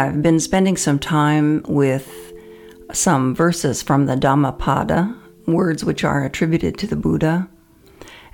I've 0.00 0.22
been 0.22 0.40
spending 0.40 0.78
some 0.78 0.98
time 0.98 1.62
with 1.68 2.32
some 2.90 3.34
verses 3.34 3.82
from 3.82 4.06
the 4.06 4.16
Dhammapada, 4.16 5.14
words 5.46 5.84
which 5.84 6.04
are 6.04 6.24
attributed 6.24 6.78
to 6.78 6.86
the 6.86 6.96
Buddha. 6.96 7.50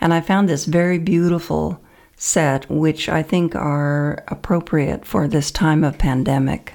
And 0.00 0.14
I 0.14 0.20
found 0.20 0.48
this 0.48 0.64
very 0.64 1.00
beautiful 1.00 1.82
set, 2.14 2.70
which 2.70 3.08
I 3.08 3.24
think 3.24 3.56
are 3.56 4.22
appropriate 4.28 5.04
for 5.04 5.26
this 5.26 5.50
time 5.50 5.82
of 5.82 5.98
pandemic. 5.98 6.74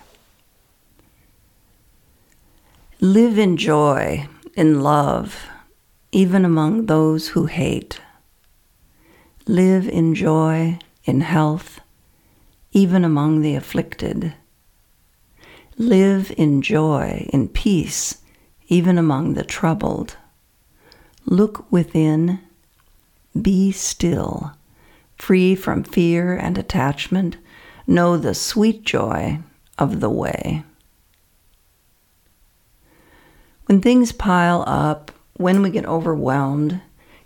Live 2.99 3.39
in 3.39 3.55
joy, 3.55 4.27
in 4.55 4.81
love, 4.81 5.47
even 6.11 6.43
among 6.43 6.87
those 6.87 7.29
who 7.29 7.45
hate. 7.45 8.01
Live 9.47 9.87
in 9.87 10.15
joy, 10.15 10.79
in 11.05 11.21
health, 11.21 11.79
even 12.73 13.05
among 13.05 13.39
the 13.41 13.55
afflicted. 13.55 14.33
Live 15.81 16.31
in 16.37 16.61
joy, 16.61 17.27
in 17.33 17.47
peace, 17.47 18.19
even 18.67 18.99
among 18.99 19.33
the 19.33 19.43
troubled. 19.43 20.15
Look 21.25 21.71
within, 21.71 22.39
be 23.41 23.71
still, 23.71 24.51
free 25.17 25.55
from 25.55 25.81
fear 25.81 26.37
and 26.37 26.55
attachment. 26.55 27.37
Know 27.87 28.15
the 28.15 28.35
sweet 28.35 28.83
joy 28.83 29.39
of 29.79 30.01
the 30.01 30.09
way. 30.11 30.61
When 33.65 33.81
things 33.81 34.11
pile 34.11 34.63
up, 34.67 35.11
when 35.37 35.63
we 35.63 35.71
get 35.71 35.87
overwhelmed, 35.87 36.79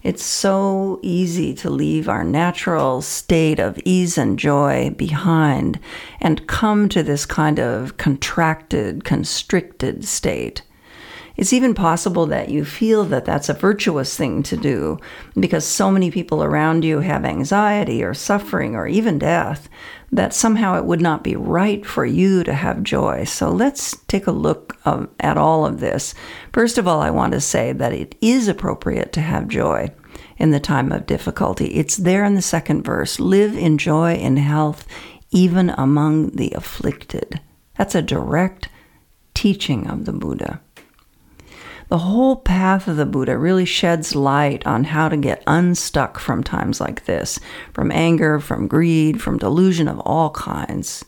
it's 0.06 0.24
so 0.24 1.00
easy 1.02 1.52
to 1.56 1.68
leave 1.72 2.08
our 2.08 2.24
natural 2.24 3.02
state 3.02 3.58
of 3.58 3.80
ease 3.86 4.20
and 4.20 4.38
joy 4.38 4.92
behind 4.92 5.80
and 6.22 6.46
come 6.46 6.88
to 6.90 7.02
this 7.02 7.26
kind 7.26 7.58
of 7.58 7.98
contracted, 7.98 9.04
constricted 9.04 10.06
state. 10.06 10.62
It's 11.38 11.52
even 11.52 11.74
possible 11.74 12.26
that 12.28 12.50
you 12.50 12.64
feel 12.64 13.04
that 13.06 13.26
that's 13.26 13.50
a 13.50 13.54
virtuous 13.54 14.16
thing 14.16 14.42
to 14.44 14.56
do 14.56 15.00
because 15.38 15.66
so 15.66 15.92
many 15.92 16.10
people 16.10 16.44
around 16.44 16.86
you 16.86 17.02
have 17.02 17.26
anxiety 17.26 18.04
or 18.04 18.14
suffering 18.14 18.76
or 18.76 18.88
even 18.88 19.20
death 19.20 19.68
that 20.12 20.34
somehow 20.34 20.78
it 20.78 20.86
would 20.86 21.02
not 21.02 21.24
be 21.24 21.36
right 21.36 21.86
for 21.86 22.06
you 22.06 22.44
to 22.46 22.54
have 22.54 22.84
joy. 22.84 23.26
So 23.26 23.50
let's 23.50 23.98
take 24.08 24.28
a 24.28 24.32
look 24.32 24.78
at 25.20 25.38
all 25.38 25.66
of 25.66 25.82
this. 25.82 26.16
First 26.54 26.78
of 26.78 26.88
all, 26.88 27.02
I 27.02 27.10
want 27.10 27.34
to 27.34 27.42
say 27.42 27.74
that 27.74 27.92
it 27.92 28.16
is 28.22 28.48
appropriate 28.48 29.12
to 29.14 29.22
have 29.22 29.50
joy 29.50 29.90
in 30.38 30.52
the 30.52 30.60
time 30.60 30.92
of 30.94 31.06
difficulty. 31.06 31.66
It's 31.68 31.98
there 31.98 32.24
in 32.24 32.36
the 32.36 32.42
second 32.42 32.84
verse 32.84 33.20
live 33.20 33.58
in 33.58 33.78
joy 33.78 34.14
and 34.14 34.40
health, 34.40 34.88
even 35.32 35.72
among 35.72 36.32
the 36.32 36.52
afflicted. 36.52 37.42
That's 37.78 37.96
a 37.96 38.02
direct 38.02 38.70
teaching 39.34 39.88
of 39.88 40.06
the 40.06 40.14
Buddha. 40.14 40.62
The 41.90 42.00
whole 42.00 42.38
path 42.38 42.88
of 42.88 42.98
the 42.98 43.06
Buddha 43.06 43.38
really 43.38 43.66
sheds 43.66 44.16
light 44.16 44.66
on 44.66 44.86
how 44.86 45.08
to 45.08 45.18
get 45.18 45.44
unstuck 45.46 46.18
from 46.18 46.44
times 46.44 46.82
like 46.82 47.06
this 47.06 47.40
from 47.74 47.92
anger, 47.92 48.40
from 48.40 48.68
greed, 48.68 49.22
from 49.22 49.38
delusion 49.38 49.88
of 49.88 50.00
all 50.00 50.32
kinds. 50.32 51.06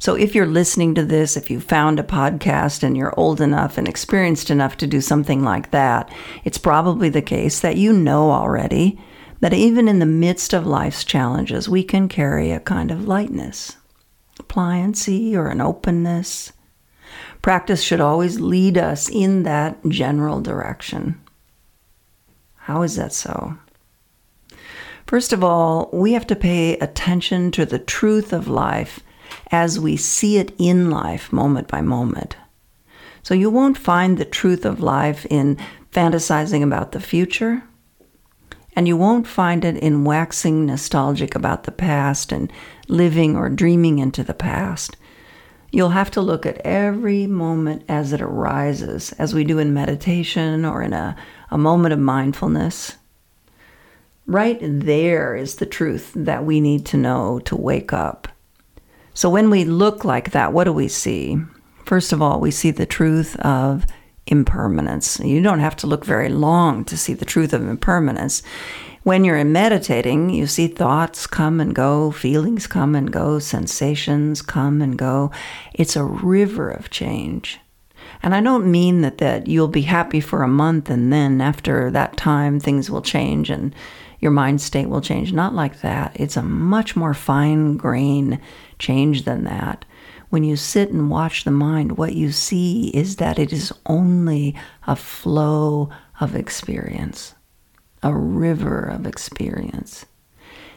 So, 0.00 0.14
if 0.14 0.34
you're 0.34 0.46
listening 0.46 0.94
to 0.94 1.04
this, 1.04 1.36
if 1.36 1.50
you 1.50 1.58
found 1.58 1.98
a 1.98 2.04
podcast 2.04 2.82
and 2.82 2.96
you're 2.96 3.18
old 3.18 3.40
enough 3.40 3.78
and 3.78 3.88
experienced 3.88 4.50
enough 4.50 4.76
to 4.76 4.86
do 4.86 5.00
something 5.00 5.42
like 5.42 5.72
that, 5.72 6.12
it's 6.44 6.58
probably 6.58 7.08
the 7.08 7.22
case 7.22 7.60
that 7.60 7.76
you 7.76 7.92
know 7.92 8.30
already 8.30 9.00
that 9.40 9.54
even 9.54 9.88
in 9.88 9.98
the 9.98 10.06
midst 10.06 10.52
of 10.52 10.66
life's 10.66 11.04
challenges, 11.04 11.68
we 11.68 11.82
can 11.82 12.08
carry 12.08 12.50
a 12.52 12.60
kind 12.60 12.90
of 12.90 13.08
lightness, 13.08 13.76
pliancy, 14.44 15.34
or 15.34 15.48
an 15.48 15.60
openness 15.60 16.52
Practice 17.42 17.82
should 17.82 18.00
always 18.00 18.40
lead 18.40 18.76
us 18.76 19.08
in 19.08 19.44
that 19.44 19.78
general 19.88 20.40
direction. 20.40 21.20
How 22.56 22.82
is 22.82 22.96
that 22.96 23.12
so? 23.12 23.56
First 25.06 25.32
of 25.32 25.42
all, 25.42 25.88
we 25.92 26.12
have 26.12 26.26
to 26.26 26.36
pay 26.36 26.76
attention 26.78 27.50
to 27.52 27.64
the 27.64 27.78
truth 27.78 28.32
of 28.32 28.46
life 28.46 29.00
as 29.50 29.80
we 29.80 29.96
see 29.96 30.36
it 30.36 30.54
in 30.58 30.90
life 30.90 31.32
moment 31.32 31.68
by 31.68 31.80
moment. 31.80 32.36
So 33.22 33.34
you 33.34 33.50
won't 33.50 33.78
find 33.78 34.18
the 34.18 34.24
truth 34.24 34.64
of 34.64 34.80
life 34.80 35.26
in 35.30 35.56
fantasizing 35.92 36.62
about 36.62 36.92
the 36.92 37.00
future, 37.00 37.62
and 38.76 38.86
you 38.86 38.96
won't 38.96 39.26
find 39.26 39.64
it 39.64 39.76
in 39.78 40.04
waxing 40.04 40.66
nostalgic 40.66 41.34
about 41.34 41.64
the 41.64 41.72
past 41.72 42.30
and 42.30 42.52
living 42.86 43.36
or 43.36 43.48
dreaming 43.48 43.98
into 43.98 44.22
the 44.22 44.34
past. 44.34 44.96
You'll 45.70 45.90
have 45.90 46.10
to 46.12 46.20
look 46.20 46.46
at 46.46 46.58
every 46.58 47.26
moment 47.26 47.84
as 47.88 48.12
it 48.12 48.22
arises, 48.22 49.12
as 49.12 49.34
we 49.34 49.44
do 49.44 49.58
in 49.58 49.74
meditation 49.74 50.64
or 50.64 50.82
in 50.82 50.92
a, 50.92 51.16
a 51.50 51.58
moment 51.58 51.92
of 51.92 51.98
mindfulness. 51.98 52.96
Right 54.26 54.58
there 54.62 55.36
is 55.36 55.56
the 55.56 55.66
truth 55.66 56.12
that 56.14 56.44
we 56.44 56.60
need 56.60 56.86
to 56.86 56.96
know 56.96 57.38
to 57.40 57.56
wake 57.56 57.92
up. 57.92 58.28
So 59.14 59.28
when 59.28 59.50
we 59.50 59.64
look 59.64 60.04
like 60.04 60.30
that, 60.30 60.52
what 60.52 60.64
do 60.64 60.72
we 60.72 60.88
see? 60.88 61.38
First 61.84 62.12
of 62.12 62.22
all, 62.22 62.40
we 62.40 62.50
see 62.50 62.70
the 62.70 62.86
truth 62.86 63.36
of 63.40 63.84
impermanence. 64.26 65.18
You 65.20 65.42
don't 65.42 65.60
have 65.60 65.76
to 65.76 65.86
look 65.86 66.04
very 66.04 66.28
long 66.28 66.84
to 66.84 66.96
see 66.96 67.14
the 67.14 67.24
truth 67.24 67.52
of 67.52 67.66
impermanence. 67.66 68.42
When 69.08 69.24
you're 69.24 69.42
meditating, 69.42 70.28
you 70.28 70.46
see 70.46 70.68
thoughts 70.68 71.26
come 71.26 71.60
and 71.60 71.74
go, 71.74 72.10
feelings 72.10 72.66
come 72.66 72.94
and 72.94 73.10
go, 73.10 73.38
sensations 73.38 74.42
come 74.42 74.82
and 74.82 74.98
go. 74.98 75.30
It's 75.72 75.96
a 75.96 76.04
river 76.04 76.70
of 76.70 76.90
change. 76.90 77.58
And 78.22 78.34
I 78.34 78.42
don't 78.42 78.70
mean 78.70 79.00
that, 79.00 79.16
that 79.16 79.46
you'll 79.46 79.66
be 79.66 79.80
happy 79.80 80.20
for 80.20 80.42
a 80.42 80.46
month 80.46 80.90
and 80.90 81.10
then 81.10 81.40
after 81.40 81.90
that 81.90 82.18
time 82.18 82.60
things 82.60 82.90
will 82.90 83.00
change 83.00 83.48
and 83.48 83.74
your 84.20 84.30
mind 84.30 84.60
state 84.60 84.90
will 84.90 85.00
change. 85.00 85.32
Not 85.32 85.54
like 85.54 85.80
that. 85.80 86.12
It's 86.14 86.36
a 86.36 86.42
much 86.42 86.94
more 86.94 87.14
fine 87.14 87.78
grain 87.78 88.38
change 88.78 89.24
than 89.24 89.44
that. 89.44 89.86
When 90.28 90.44
you 90.44 90.54
sit 90.54 90.90
and 90.90 91.08
watch 91.08 91.44
the 91.44 91.50
mind, 91.50 91.96
what 91.96 92.12
you 92.12 92.30
see 92.30 92.88
is 92.88 93.16
that 93.16 93.38
it 93.38 93.54
is 93.54 93.72
only 93.86 94.54
a 94.86 94.96
flow 94.96 95.88
of 96.20 96.36
experience 96.36 97.34
a 98.02 98.14
river 98.14 98.80
of 98.80 99.06
experience. 99.06 100.06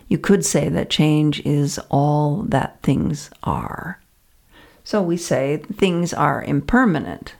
You 0.07 0.17
could 0.17 0.45
say 0.45 0.67
that 0.69 0.89
change 0.89 1.39
is 1.45 1.79
all 1.89 2.43
that 2.43 2.81
things 2.81 3.29
are. 3.43 4.01
So 4.83 5.01
we 5.01 5.17
say 5.17 5.57
things 5.57 6.13
are 6.13 6.43
impermanent. 6.43 7.35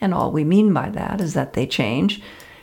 And 0.00 0.14
all 0.14 0.32
we 0.32 0.44
mean 0.44 0.72
by 0.72 0.88
that 0.90 1.20
is 1.20 1.34
that 1.34 1.52
they 1.52 1.66
change. 1.66 2.22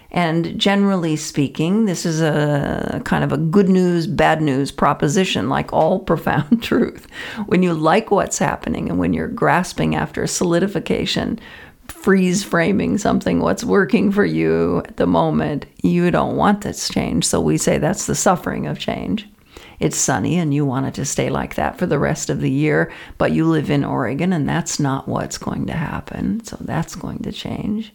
And 0.09 0.57
generally 0.57 1.17
speaking, 1.17 1.85
this 1.85 2.05
is 2.05 2.21
a 2.21 3.01
kind 3.03 3.23
of 3.23 3.33
a 3.33 3.37
good 3.37 3.67
news, 3.67 4.07
bad 4.07 4.41
news 4.41 4.71
proposition, 4.71 5.49
like 5.49 5.73
all 5.73 5.99
profound 6.11 6.63
truth. 6.63 7.07
When 7.45 7.61
you 7.61 7.73
like 7.73 8.09
what's 8.09 8.39
happening 8.39 8.89
and 8.89 8.97
when 8.97 9.13
you're 9.13 9.27
grasping 9.27 9.95
after 9.95 10.25
solidification, 10.25 11.39
freeze 12.07 12.41
framing 12.41 12.97
something, 12.97 13.41
what's 13.41 13.65
working 13.65 14.13
for 14.13 14.23
you 14.23 14.77
at 14.87 14.95
the 14.95 15.05
moment, 15.05 15.65
you 15.83 16.09
don't 16.09 16.37
want 16.37 16.61
this 16.61 16.87
change. 16.87 17.25
So 17.25 17.41
we 17.41 17.57
say 17.57 17.79
that's 17.79 18.05
the 18.05 18.15
suffering 18.15 18.65
of 18.65 18.79
change. 18.79 19.27
It's 19.81 19.97
sunny 19.97 20.37
and 20.37 20.53
you 20.53 20.65
want 20.65 20.85
it 20.85 20.93
to 20.93 21.03
stay 21.03 21.29
like 21.29 21.55
that 21.55 21.77
for 21.77 21.85
the 21.85 21.99
rest 21.99 22.29
of 22.29 22.39
the 22.39 22.49
year, 22.49 22.93
but 23.17 23.33
you 23.33 23.45
live 23.45 23.69
in 23.69 23.83
Oregon 23.83 24.31
and 24.31 24.47
that's 24.47 24.79
not 24.79 25.09
what's 25.09 25.37
going 25.37 25.65
to 25.65 25.73
happen. 25.73 26.41
So 26.45 26.55
that's 26.61 26.95
going 26.95 27.23
to 27.23 27.33
change. 27.33 27.91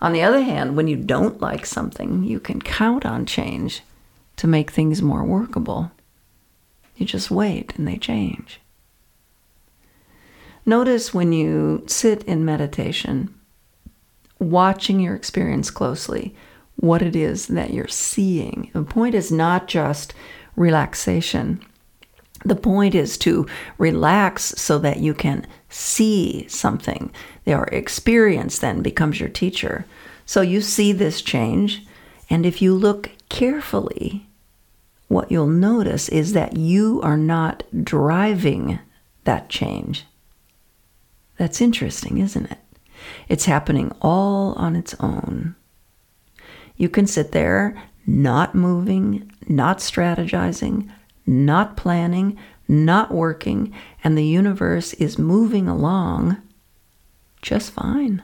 On 0.00 0.12
the 0.12 0.22
other 0.22 0.40
hand, 0.40 0.76
when 0.76 0.88
you 0.88 0.96
don't 0.96 1.40
like 1.40 1.64
something, 1.64 2.24
you 2.24 2.40
can 2.40 2.60
count 2.60 3.06
on 3.06 3.24
change 3.24 3.82
to 4.34 4.48
make 4.48 4.72
things 4.72 5.00
more 5.00 5.22
workable. 5.22 5.92
You 6.96 7.06
just 7.06 7.30
wait 7.30 7.72
and 7.76 7.86
they 7.86 7.98
change. 7.98 8.60
Notice 10.68 11.14
when 11.14 11.32
you 11.32 11.84
sit 11.86 12.24
in 12.24 12.44
meditation, 12.44 13.32
watching 14.40 14.98
your 14.98 15.14
experience 15.14 15.70
closely, 15.70 16.34
what 16.74 17.02
it 17.02 17.14
is 17.14 17.46
that 17.46 17.72
you're 17.72 17.86
seeing. 17.86 18.70
The 18.72 18.82
point 18.82 19.14
is 19.14 19.30
not 19.30 19.68
just 19.68 20.12
relaxation. 20.56 21.64
The 22.44 22.56
point 22.56 22.96
is 22.96 23.16
to 23.18 23.46
relax 23.78 24.42
so 24.56 24.78
that 24.80 24.98
you 24.98 25.14
can 25.14 25.46
see 25.68 26.46
something. 26.48 27.12
Your 27.44 27.64
experience 27.66 28.58
then 28.58 28.82
becomes 28.82 29.20
your 29.20 29.28
teacher. 29.28 29.86
So 30.26 30.40
you 30.40 30.60
see 30.60 30.90
this 30.90 31.22
change, 31.22 31.86
and 32.28 32.44
if 32.44 32.60
you 32.60 32.74
look 32.74 33.12
carefully, 33.28 34.26
what 35.06 35.30
you'll 35.30 35.46
notice 35.46 36.08
is 36.08 36.32
that 36.32 36.56
you 36.56 37.00
are 37.04 37.16
not 37.16 37.62
driving 37.84 38.80
that 39.22 39.48
change. 39.48 40.04
That's 41.36 41.60
interesting, 41.60 42.18
isn't 42.18 42.50
it? 42.50 42.58
It's 43.28 43.44
happening 43.44 43.92
all 44.00 44.54
on 44.54 44.74
its 44.76 44.94
own. 45.00 45.54
You 46.76 46.88
can 46.88 47.06
sit 47.06 47.32
there 47.32 47.80
not 48.06 48.54
moving, 48.54 49.30
not 49.48 49.78
strategizing, 49.78 50.90
not 51.26 51.76
planning, 51.76 52.38
not 52.68 53.12
working, 53.12 53.74
and 54.02 54.16
the 54.16 54.24
universe 54.24 54.92
is 54.94 55.18
moving 55.18 55.68
along 55.68 56.40
just 57.42 57.70
fine. 57.70 58.22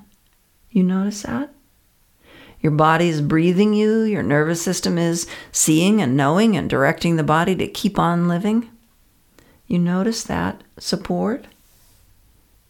You 0.71 0.83
notice 0.83 1.23
that? 1.23 1.53
Your 2.61 2.73
body 2.73 3.09
is 3.09 3.21
breathing 3.21 3.75
you, 3.75 4.03
your 4.03 4.23
nervous 4.23 4.63
system 4.63 4.99
is 4.99 5.27
seeing 5.51 6.01
and 6.01 6.17
knowing 6.17 6.57
and 6.57 6.71
directing 6.71 7.17
the 7.17 7.23
body 7.23 7.57
to 7.57 7.67
keep 7.67 7.99
on 7.99 8.29
living. 8.29 8.71
You 9.67 9.79
notice 9.79 10.23
that 10.25 10.63
support? 10.79 11.47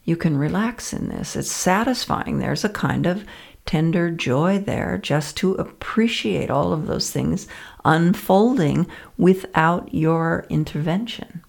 You 0.04 0.16
can 0.16 0.37
relax 0.37 0.93
in 0.93 1.08
this. 1.08 1.37
It's 1.37 1.50
satisfying. 1.50 2.38
There's 2.38 2.64
a 2.64 2.69
kind 2.69 3.06
of 3.06 3.25
tender 3.64 4.10
joy 4.10 4.58
there 4.58 4.99
just 4.99 5.37
to 5.38 5.54
appreciate 5.54 6.50
all 6.50 6.72
of 6.72 6.87
those 6.87 7.10
things 7.10 7.46
unfolding 7.84 8.87
without 9.16 9.94
your 9.94 10.46
intervention. 10.49 11.43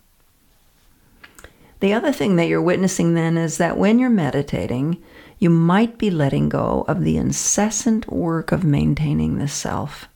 The 1.80 1.94
other 1.94 2.14
thing 2.14 2.38
that 2.38 2.48
you're 2.48 2.62
witnessing 2.62 3.14
then 3.14 3.38
is 3.38 3.58
that 3.58 3.78
when 3.78 4.00
you're 4.00 4.10
meditating, 4.10 5.02
you 5.40 5.50
might 5.50 5.98
be 5.98 6.10
letting 6.10 6.48
go 6.48 6.86
of 6.88 7.04
the 7.04 7.18
incessant 7.18 8.10
work 8.10 8.52
of 8.52 8.64
maintaining 8.64 9.38
the 9.38 9.50
self. 9.50 10.08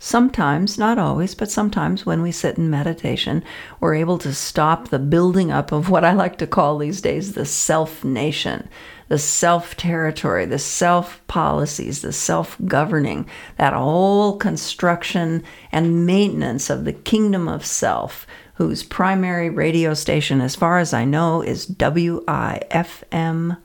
Sometimes, 0.00 0.78
not 0.78 0.96
always, 0.96 1.34
but 1.34 1.50
sometimes 1.50 2.06
when 2.06 2.22
we 2.22 2.30
sit 2.30 2.56
in 2.56 2.70
meditation, 2.70 3.42
we're 3.80 3.96
able 3.96 4.16
to 4.18 4.32
stop 4.32 4.88
the 4.88 4.98
building 5.00 5.50
up 5.50 5.72
of 5.72 5.90
what 5.90 6.04
I 6.04 6.12
like 6.12 6.38
to 6.38 6.46
call 6.46 6.78
these 6.78 7.00
days 7.00 7.32
the 7.32 7.44
self 7.44 8.04
nation, 8.04 8.68
the 9.08 9.18
self 9.18 9.76
territory, 9.76 10.46
the 10.46 10.60
self 10.60 11.20
policies, 11.26 12.00
the 12.02 12.12
self 12.12 12.56
governing, 12.64 13.28
that 13.56 13.72
whole 13.72 14.36
construction 14.36 15.42
and 15.72 16.06
maintenance 16.06 16.70
of 16.70 16.84
the 16.84 16.92
kingdom 16.92 17.48
of 17.48 17.66
self, 17.66 18.24
whose 18.54 18.84
primary 18.84 19.50
radio 19.50 19.94
station, 19.94 20.40
as 20.40 20.54
far 20.54 20.78
as 20.78 20.94
I 20.94 21.04
know, 21.04 21.42
is 21.42 21.66
WIFM. 21.66 23.58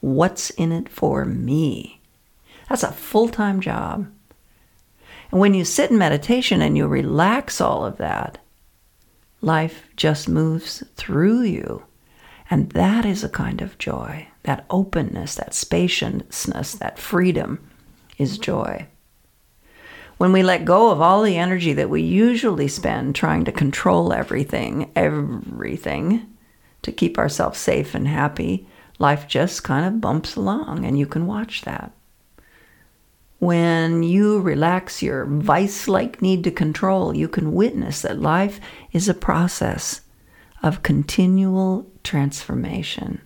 What's 0.00 0.50
in 0.50 0.70
it 0.70 0.88
for 0.88 1.24
me? 1.24 2.00
That's 2.68 2.84
a 2.84 2.92
full 2.92 3.28
time 3.28 3.60
job. 3.60 4.06
And 5.30 5.40
when 5.40 5.54
you 5.54 5.64
sit 5.64 5.90
in 5.90 5.98
meditation 5.98 6.60
and 6.60 6.76
you 6.76 6.86
relax 6.86 7.60
all 7.60 7.84
of 7.84 7.98
that, 7.98 8.38
life 9.40 9.88
just 9.96 10.28
moves 10.28 10.82
through 10.96 11.42
you. 11.42 11.84
And 12.50 12.70
that 12.70 13.04
is 13.04 13.22
a 13.22 13.28
kind 13.28 13.62
of 13.62 13.78
joy. 13.78 14.26
That 14.42 14.66
openness, 14.70 15.36
that 15.36 15.54
spaciousness, 15.54 16.74
that 16.74 16.98
freedom 16.98 17.70
is 18.18 18.38
joy. 18.38 18.88
When 20.18 20.32
we 20.32 20.42
let 20.42 20.64
go 20.64 20.90
of 20.90 21.00
all 21.00 21.22
the 21.22 21.38
energy 21.38 21.72
that 21.74 21.88
we 21.88 22.02
usually 22.02 22.68
spend 22.68 23.14
trying 23.14 23.44
to 23.44 23.52
control 23.52 24.12
everything, 24.12 24.90
everything, 24.94 26.26
to 26.82 26.92
keep 26.92 27.18
ourselves 27.18 27.58
safe 27.58 27.94
and 27.94 28.06
happy, 28.06 28.66
life 28.98 29.28
just 29.28 29.64
kind 29.64 29.86
of 29.86 30.00
bumps 30.00 30.36
along, 30.36 30.84
and 30.84 30.98
you 30.98 31.06
can 31.06 31.26
watch 31.26 31.62
that. 31.62 31.92
When 33.40 34.02
you 34.02 34.38
relax 34.38 35.02
your 35.02 35.24
vice 35.24 35.88
like 35.88 36.20
need 36.20 36.44
to 36.44 36.50
control, 36.50 37.16
you 37.16 37.26
can 37.26 37.54
witness 37.54 38.02
that 38.02 38.20
life 38.20 38.60
is 38.92 39.08
a 39.08 39.14
process 39.14 40.02
of 40.62 40.82
continual 40.82 41.90
transformation. 42.04 43.22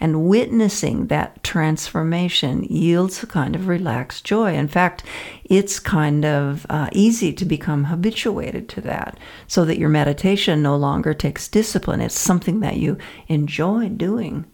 And 0.00 0.24
witnessing 0.24 1.08
that 1.08 1.44
transformation 1.44 2.64
yields 2.64 3.22
a 3.22 3.26
kind 3.26 3.54
of 3.54 3.68
relaxed 3.68 4.24
joy. 4.24 4.54
In 4.54 4.68
fact, 4.68 5.04
it's 5.44 5.78
kind 5.78 6.24
of 6.24 6.64
uh, 6.70 6.88
easy 6.92 7.32
to 7.34 7.44
become 7.44 7.84
habituated 7.84 8.70
to 8.70 8.80
that 8.80 9.18
so 9.46 9.66
that 9.66 9.78
your 9.78 9.90
meditation 9.90 10.62
no 10.62 10.76
longer 10.76 11.12
takes 11.12 11.46
discipline. 11.46 12.00
It's 12.00 12.18
something 12.18 12.60
that 12.60 12.78
you 12.78 12.96
enjoy 13.28 13.90
doing 13.90 14.46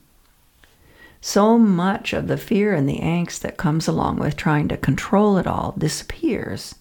so 1.20 1.59
much 1.59 2.12
of 2.12 2.29
the 2.29 2.37
fear 2.37 2.75
and 2.75 2.88
the 2.88 3.00
angst 3.00 3.41
that 3.41 3.56
comes 3.56 3.88
along 3.88 4.19
with 4.19 4.37
trying 4.37 4.69
to 4.69 4.76
control 4.76 5.37
it 5.37 5.47
all 5.47 5.75
disappears. 5.76 6.75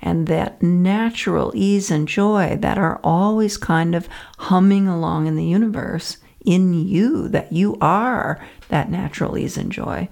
And 0.00 0.26
that 0.28 0.62
natural 0.62 1.52
ease 1.54 1.90
and 1.90 2.06
joy 2.06 2.56
that 2.60 2.78
are 2.78 3.00
always 3.02 3.56
kind 3.56 3.94
of 3.94 4.08
humming 4.38 4.86
along 4.86 5.26
in 5.26 5.36
the 5.36 5.44
universe 5.44 6.18
in 6.44 6.72
you, 6.72 7.28
that 7.28 7.52
you 7.52 7.76
are 7.80 8.40
that 8.68 8.90
natural 8.90 9.36
ease 9.36 9.56
and 9.56 9.72
joy. 9.72 10.08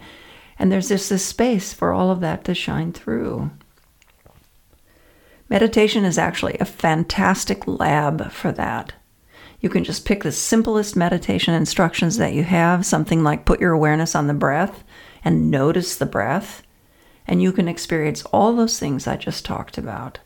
And 0.59 0.73
there's 0.73 0.88
just 0.88 1.09
this 1.09 1.25
space 1.25 1.73
for 1.73 1.93
all 1.93 2.11
of 2.11 2.20
that 2.20 2.44
to 2.44 2.55
shine 2.55 2.93
through. 2.93 3.50
Meditation 5.49 6.05
is 6.05 6.19
actually 6.19 6.56
a 6.59 6.64
fantastic 6.64 7.67
lab 7.67 8.32
for 8.32 8.50
that. 8.52 8.93
You 9.61 9.69
can 9.69 9.85
just 9.85 10.05
pick 10.05 10.23
the 10.23 10.32
simplest 10.32 10.97
meditation 10.97 11.55
instructions 11.55 12.19
that 12.19 12.35
you 12.35 12.44
have, 12.44 12.85
something 12.85 13.23
like 13.23 13.44
put 13.44 13.61
your 13.61 13.73
awareness 13.73 14.14
on 14.14 14.26
the 14.26 14.35
breath 14.35 14.85
and 15.25 15.50
notice 15.50 15.97
the 15.97 16.06
breath, 16.06 16.62
and 17.26 17.43
you 17.43 17.53
can 17.53 17.69
experience 17.69 18.25
all 18.26 18.55
those 18.55 18.79
things 18.79 19.06
I 19.06 19.17
just 19.17 19.44
talked 19.44 19.79
about. 19.79 20.20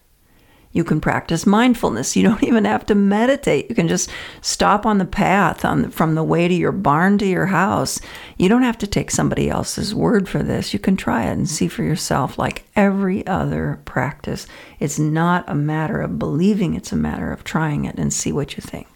You 0.73 0.85
can 0.85 1.01
practice 1.01 1.47
mindfulness. 1.47 2.15
You 2.15 2.23
don't 2.29 2.45
even 2.45 2.65
have 2.65 2.87
to 2.87 2.95
meditate. 2.95 3.69
You 3.69 3.75
can 3.75 3.89
just 3.89 4.11
stop 4.41 4.87
on 4.87 4.99
the 4.99 5.05
path 5.05 5.65
on 5.65 5.83
the, 5.83 5.91
from 5.91 6.15
the 6.15 6.23
way 6.23 6.47
to 6.47 6.55
your 6.55 6.73
barn 6.73 7.19
to 7.19 7.27
your 7.27 7.47
house. 7.47 8.01
You 8.39 8.49
don't 8.49 8.63
have 8.63 8.79
to 8.79 8.87
take 8.87 9.11
somebody 9.11 9.49
else's 9.51 9.95
word 9.95 10.29
for 10.29 10.43
this. 10.43 10.73
You 10.73 10.79
can 10.79 10.97
try 10.97 11.25
it 11.25 11.33
and 11.33 11.49
see 11.49 11.69
for 11.69 11.83
yourself, 11.83 12.39
like 12.39 12.65
every 12.77 13.27
other 13.27 13.81
practice. 13.85 14.47
It's 14.79 14.99
not 14.99 15.45
a 15.49 15.55
matter 15.55 16.01
of 16.01 16.19
believing, 16.19 16.75
it's 16.75 16.93
a 16.93 16.97
matter 16.97 17.33
of 17.33 17.45
trying 17.45 17.85
it 17.85 17.97
and 17.97 18.13
see 18.13 18.33
what 18.33 18.57
you 18.57 18.61
think. 18.61 18.90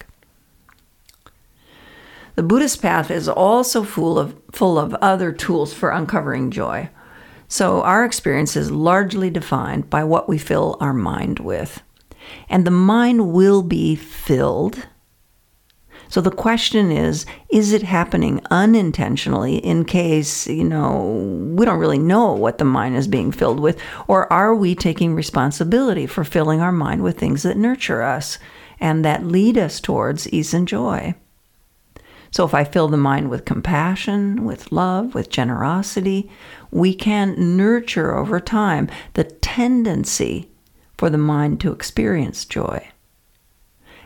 The 2.37 2.43
Buddhist 2.43 2.83
path 2.83 3.11
is 3.11 3.29
also 3.29 3.85
full 3.85 4.19
of, 4.19 4.37
full 4.51 4.79
of 4.79 4.95
other 4.95 5.33
tools 5.33 5.73
for 5.73 5.91
uncovering 5.91 6.51
joy. 6.51 6.91
So 7.47 7.83
our 7.83 8.05
experience 8.05 8.57
is 8.57 8.73
largely 8.73 9.31
defined 9.31 9.89
by 9.89 10.03
what 10.03 10.29
we 10.29 10.39
fill 10.39 10.77
our 10.81 10.93
mind 10.93 11.39
with. 11.39 11.83
And 12.49 12.67
the 12.67 12.73
mind 12.73 13.32
will 13.32 13.63
be 13.63 13.94
filled. 13.94 14.89
So 16.08 16.20
the 16.20 16.31
question 16.31 16.91
is 16.91 17.25
is 17.51 17.73
it 17.73 17.82
happening 17.82 18.41
unintentionally 18.51 19.56
in 19.58 19.85
case, 19.85 20.47
you 20.49 20.65
know, 20.65 21.53
we 21.56 21.65
don't 21.65 21.79
really 21.79 21.99
know 21.99 22.32
what 22.32 22.58
the 22.58 22.65
mind 22.65 22.97
is 22.97 23.06
being 23.06 23.31
filled 23.31 23.61
with? 23.61 23.79
Or 24.08 24.32
are 24.32 24.55
we 24.55 24.75
taking 24.75 25.15
responsibility 25.15 26.06
for 26.06 26.25
filling 26.25 26.61
our 26.61 26.73
mind 26.73 27.03
with 27.03 27.19
things 27.19 27.44
that 27.44 27.56
nurture 27.56 28.03
us 28.03 28.39
and 28.81 29.05
that 29.05 29.25
lead 29.25 29.56
us 29.56 29.81
towards 29.81 30.29
ease 30.31 30.53
and 30.53 30.67
joy? 30.67 31.15
So 32.34 32.44
if 32.44 32.53
I 32.53 32.64
fill 32.64 32.88
the 32.88 32.96
mind 32.96 33.31
with 33.31 33.44
compassion, 33.44 34.44
with 34.44 34.72
love, 34.72 35.14
with 35.14 35.31
generosity, 35.31 36.29
we 36.72 36.93
can 36.93 37.56
nurture 37.56 38.12
over 38.12 38.41
time 38.41 38.91
the 39.12 39.22
tendency 39.22 40.50
for 40.98 41.08
the 41.10 41.17
mind 41.17 41.60
to 41.60 41.70
experience 41.70 42.44
joy. 42.44 42.88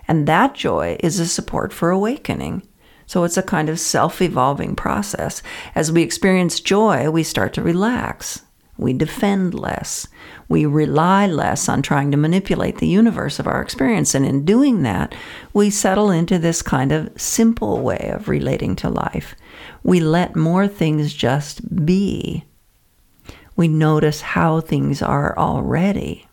And 0.06 0.28
that 0.28 0.54
joy 0.54 0.98
is 1.00 1.18
a 1.18 1.26
support 1.26 1.72
for 1.72 1.88
awakening. 1.88 2.68
So 3.06 3.24
it's 3.24 3.38
a 3.38 3.42
kind 3.42 3.70
of 3.70 3.80
self 3.80 4.20
evolving 4.20 4.76
process. 4.76 5.42
As 5.74 5.90
we 5.90 6.02
experience 6.02 6.60
joy, 6.60 7.08
we 7.08 7.22
start 7.22 7.54
to 7.54 7.62
relax. 7.62 8.42
We 8.78 8.92
defend 8.92 9.54
less. 9.54 10.06
We 10.48 10.64
rely 10.64 11.26
less 11.26 11.68
on 11.68 11.82
trying 11.82 12.12
to 12.12 12.16
manipulate 12.16 12.78
the 12.78 12.86
universe 12.86 13.38
of 13.38 13.48
our 13.48 13.60
experience. 13.60 14.14
And 14.14 14.24
in 14.24 14.44
doing 14.44 14.82
that, 14.84 15.14
we 15.52 15.68
settle 15.68 16.10
into 16.10 16.38
this 16.38 16.62
kind 16.62 16.92
of 16.92 17.10
simple 17.20 17.80
way 17.80 18.10
of 18.14 18.28
relating 18.28 18.76
to 18.76 18.88
life. 18.88 19.34
We 19.82 19.98
let 19.98 20.36
more 20.36 20.68
things 20.68 21.12
just 21.12 21.84
be. 21.84 22.44
We 23.56 23.66
notice 23.66 24.20
how 24.20 24.60
things 24.60 25.02
are 25.02 25.36
already. 25.36 26.27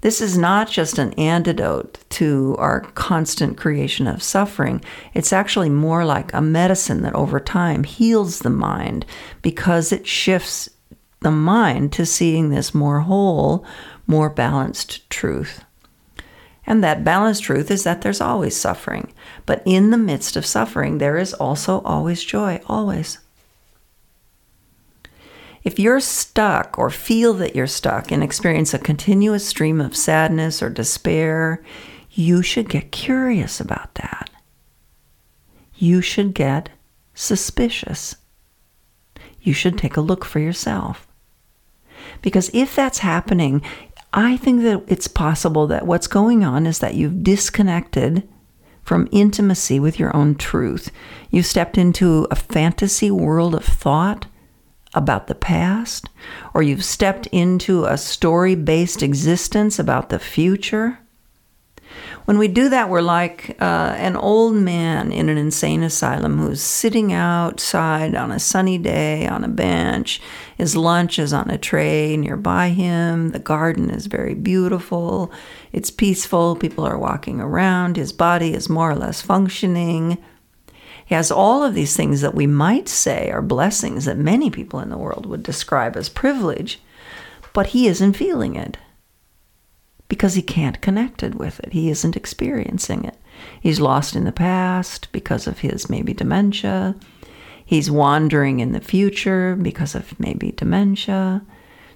This 0.00 0.20
is 0.20 0.38
not 0.38 0.70
just 0.70 0.98
an 0.98 1.12
antidote 1.14 1.98
to 2.10 2.54
our 2.58 2.80
constant 2.80 3.56
creation 3.56 4.06
of 4.06 4.22
suffering. 4.22 4.80
It's 5.12 5.32
actually 5.32 5.70
more 5.70 6.04
like 6.04 6.32
a 6.32 6.40
medicine 6.40 7.02
that 7.02 7.14
over 7.14 7.40
time 7.40 7.82
heals 7.82 8.40
the 8.40 8.50
mind 8.50 9.04
because 9.42 9.90
it 9.92 10.06
shifts 10.06 10.68
the 11.20 11.32
mind 11.32 11.92
to 11.94 12.06
seeing 12.06 12.50
this 12.50 12.74
more 12.74 13.00
whole, 13.00 13.64
more 14.06 14.30
balanced 14.30 15.08
truth. 15.10 15.64
And 16.64 16.84
that 16.84 17.02
balanced 17.02 17.44
truth 17.44 17.70
is 17.70 17.82
that 17.84 18.02
there's 18.02 18.20
always 18.20 18.54
suffering. 18.54 19.12
But 19.46 19.62
in 19.64 19.90
the 19.90 19.98
midst 19.98 20.36
of 20.36 20.46
suffering, 20.46 20.98
there 20.98 21.16
is 21.16 21.34
also 21.34 21.80
always 21.80 22.22
joy, 22.22 22.60
always. 22.66 23.18
If 25.68 25.78
you're 25.78 26.00
stuck 26.00 26.78
or 26.78 26.88
feel 26.88 27.34
that 27.34 27.54
you're 27.54 27.66
stuck 27.66 28.10
and 28.10 28.22
experience 28.22 28.72
a 28.72 28.78
continuous 28.78 29.46
stream 29.46 29.82
of 29.82 29.94
sadness 29.94 30.62
or 30.62 30.70
despair, 30.70 31.62
you 32.10 32.42
should 32.42 32.70
get 32.70 32.90
curious 32.90 33.60
about 33.60 33.94
that. 33.96 34.30
You 35.74 36.00
should 36.00 36.32
get 36.32 36.70
suspicious. 37.12 38.16
You 39.42 39.52
should 39.52 39.76
take 39.76 39.98
a 39.98 40.00
look 40.00 40.24
for 40.24 40.38
yourself. 40.38 41.06
Because 42.22 42.50
if 42.54 42.74
that's 42.74 43.00
happening, 43.00 43.60
I 44.14 44.38
think 44.38 44.62
that 44.62 44.84
it's 44.88 45.06
possible 45.06 45.66
that 45.66 45.86
what's 45.86 46.06
going 46.06 46.44
on 46.44 46.66
is 46.66 46.78
that 46.78 46.94
you've 46.94 47.22
disconnected 47.22 48.26
from 48.82 49.06
intimacy 49.12 49.78
with 49.78 49.98
your 49.98 50.16
own 50.16 50.34
truth. 50.34 50.90
You 51.30 51.42
stepped 51.42 51.76
into 51.76 52.26
a 52.30 52.36
fantasy 52.36 53.10
world 53.10 53.54
of 53.54 53.66
thought 53.66 54.28
about 54.94 55.26
the 55.26 55.34
past, 55.34 56.08
or 56.54 56.62
you've 56.62 56.84
stepped 56.84 57.26
into 57.28 57.84
a 57.84 57.98
story 57.98 58.54
based 58.54 59.02
existence 59.02 59.78
about 59.78 60.08
the 60.08 60.18
future. 60.18 60.98
When 62.24 62.36
we 62.36 62.48
do 62.48 62.68
that, 62.68 62.90
we're 62.90 63.00
like 63.00 63.56
uh, 63.58 63.94
an 63.96 64.14
old 64.14 64.54
man 64.54 65.12
in 65.12 65.30
an 65.30 65.38
insane 65.38 65.82
asylum 65.82 66.38
who's 66.38 66.60
sitting 66.60 67.10
outside 67.10 68.14
on 68.14 68.30
a 68.30 68.38
sunny 68.38 68.76
day 68.76 69.26
on 69.26 69.44
a 69.44 69.48
bench. 69.48 70.20
His 70.58 70.76
lunch 70.76 71.18
is 71.18 71.32
on 71.32 71.48
a 71.48 71.56
tray 71.56 72.18
nearby 72.18 72.68
him. 72.68 73.30
The 73.30 73.38
garden 73.38 73.88
is 73.88 74.06
very 74.06 74.34
beautiful. 74.34 75.32
It's 75.72 75.90
peaceful. 75.90 76.54
People 76.56 76.84
are 76.84 76.98
walking 76.98 77.40
around. 77.40 77.96
His 77.96 78.12
body 78.12 78.52
is 78.52 78.68
more 78.68 78.90
or 78.90 78.96
less 78.96 79.22
functioning. 79.22 80.18
He 81.08 81.14
has 81.14 81.30
all 81.30 81.64
of 81.64 81.72
these 81.72 81.96
things 81.96 82.20
that 82.20 82.34
we 82.34 82.46
might 82.46 82.86
say 82.86 83.30
are 83.30 83.40
blessings 83.40 84.04
that 84.04 84.18
many 84.18 84.50
people 84.50 84.78
in 84.78 84.90
the 84.90 84.98
world 84.98 85.24
would 85.24 85.42
describe 85.42 85.96
as 85.96 86.10
privilege, 86.10 86.82
but 87.54 87.68
he 87.68 87.88
isn't 87.88 88.12
feeling 88.12 88.56
it 88.56 88.76
because 90.06 90.34
he 90.34 90.42
can't 90.42 90.82
connect 90.82 91.22
it 91.22 91.34
with 91.34 91.60
it. 91.60 91.72
He 91.72 91.88
isn't 91.88 92.14
experiencing 92.14 93.04
it. 93.04 93.16
He's 93.58 93.80
lost 93.80 94.16
in 94.16 94.24
the 94.24 94.32
past 94.32 95.10
because 95.10 95.46
of 95.46 95.60
his 95.60 95.88
maybe 95.88 96.12
dementia. 96.12 96.94
He's 97.64 97.90
wandering 97.90 98.60
in 98.60 98.72
the 98.72 98.80
future 98.82 99.56
because 99.56 99.94
of 99.94 100.20
maybe 100.20 100.52
dementia. 100.52 101.40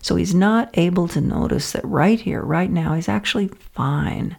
So 0.01 0.17
he's 0.17 0.35
not 0.35 0.71
able 0.73 1.07
to 1.09 1.21
notice 1.21 1.73
that 1.73 1.85
right 1.85 2.19
here, 2.19 2.41
right 2.41 2.71
now, 2.71 2.95
he's 2.95 3.11
actually 3.11 3.49
fine. 3.49 4.39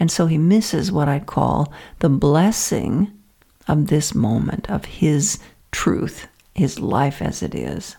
And 0.00 0.10
so 0.10 0.24
he 0.24 0.38
misses 0.38 0.90
what 0.90 1.10
I'd 1.10 1.26
call 1.26 1.74
the 1.98 2.08
blessing 2.08 3.12
of 3.68 3.88
this 3.88 4.14
moment, 4.14 4.70
of 4.70 4.84
his 4.84 5.38
truth, 5.70 6.26
his 6.54 6.78
life 6.78 7.20
as 7.20 7.42
it 7.42 7.54
is. 7.54 7.96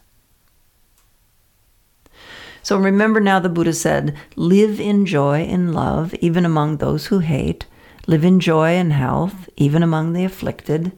So 2.64 2.78
remember 2.78 3.22
now, 3.22 3.40
the 3.40 3.48
Buddha 3.48 3.72
said, 3.72 4.18
live 4.36 4.80
in 4.82 5.06
joy 5.06 5.44
and 5.44 5.74
love, 5.74 6.14
even 6.16 6.44
among 6.44 6.78
those 6.78 7.06
who 7.06 7.20
hate. 7.20 7.66
Live 8.08 8.26
in 8.26 8.40
joy 8.40 8.72
and 8.72 8.92
health, 8.92 9.50
even 9.56 9.84
among 9.84 10.14
the 10.14 10.26
afflicted. 10.26 10.92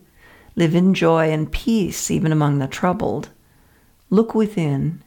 Live 0.55 0.73
in 0.73 0.93
joy 0.93 1.29
and 1.31 1.51
peace, 1.51 2.09
even 2.09 2.31
among 2.31 2.57
the 2.57 2.67
troubled. 2.67 3.29
Look 4.09 4.33
within. 4.33 5.03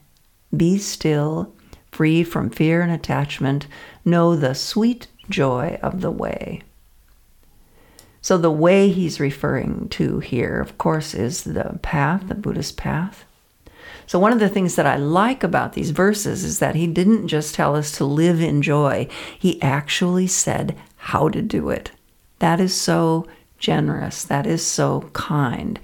Be 0.55 0.77
still, 0.77 1.53
free 1.91 2.23
from 2.23 2.49
fear 2.49 2.81
and 2.81 2.91
attachment. 2.91 3.67
Know 4.05 4.35
the 4.35 4.55
sweet 4.55 5.07
joy 5.29 5.77
of 5.81 6.01
the 6.01 6.11
way. 6.11 6.61
So, 8.23 8.37
the 8.37 8.49
way 8.49 8.89
he's 8.89 9.19
referring 9.19 9.89
to 9.89 10.19
here, 10.19 10.61
of 10.61 10.77
course, 10.77 11.13
is 11.13 11.43
the 11.43 11.77
path, 11.81 12.29
the 12.29 12.35
Buddhist 12.35 12.77
path. 12.77 13.25
So, 14.07 14.17
one 14.17 14.31
of 14.31 14.39
the 14.39 14.47
things 14.47 14.75
that 14.75 14.87
I 14.87 14.95
like 14.95 15.43
about 15.43 15.73
these 15.73 15.91
verses 15.91 16.45
is 16.45 16.59
that 16.59 16.73
he 16.75 16.87
didn't 16.87 17.27
just 17.27 17.53
tell 17.53 17.75
us 17.75 17.91
to 17.97 18.05
live 18.05 18.41
in 18.41 18.61
joy, 18.61 19.09
he 19.37 19.61
actually 19.61 20.27
said 20.27 20.77
how 20.95 21.27
to 21.27 21.41
do 21.41 21.69
it. 21.69 21.91
That 22.39 22.61
is 22.61 22.73
so 22.73 23.27
generous. 23.59 24.23
That 24.23 24.47
is 24.47 24.65
so 24.65 25.09
kind. 25.11 25.77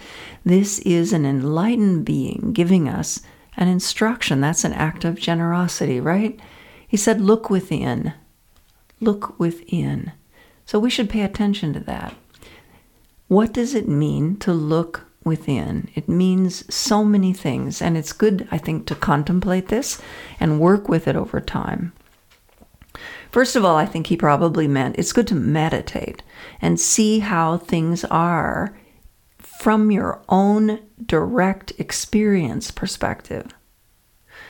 This 0.46 0.80
is 0.80 1.12
an 1.12 1.26
enlightened 1.26 2.06
being 2.06 2.52
giving 2.54 2.88
us 2.88 3.22
an 3.58 3.68
instruction. 3.68 4.40
That's 4.40 4.64
an 4.64 4.74
act 4.74 5.04
of 5.04 5.20
generosity, 5.20 6.00
right? 6.00 6.40
He 6.88 6.96
said, 6.96 7.20
Look 7.20 7.50
within. 7.50 8.14
Look 9.02 9.38
within. 9.38 10.14
So 10.66 10.80
we 10.80 10.90
should 10.90 11.10
pay 11.10 11.24
attention 11.24 11.74
to 11.74 11.82
that. 11.82 12.14
What 13.30 13.54
does 13.54 13.74
it 13.74 13.88
mean 13.88 14.36
to 14.40 14.52
look 14.52 15.10
within. 15.24 15.90
It 15.96 16.08
means 16.08 16.74
so 16.74 17.04
many 17.04 17.34
things, 17.34 17.82
and 17.82 17.98
it's 17.98 18.14
good, 18.14 18.48
I 18.52 18.58
think, 18.58 18.86
to 18.88 18.96
contemplate 18.96 19.68
this 19.68 20.02
and 20.40 20.60
work 20.60 20.88
with 20.90 21.08
it 21.08 21.16
over 21.16 21.40
time. 21.40 21.94
First 23.32 23.56
of 23.56 23.64
all, 23.64 23.76
I 23.76 23.86
think 23.86 24.08
he 24.08 24.18
probably 24.18 24.68
meant 24.68 24.98
it's 24.98 25.14
good 25.14 25.28
to 25.28 25.36
meditate 25.36 26.24
and 26.62 26.80
see 26.80 27.20
how 27.20 27.58
things 27.58 28.04
are 28.06 28.78
from 29.38 29.92
your 29.92 30.22
own 30.30 30.80
direct 31.06 31.74
experience 31.78 32.72
perspective. 32.72 33.54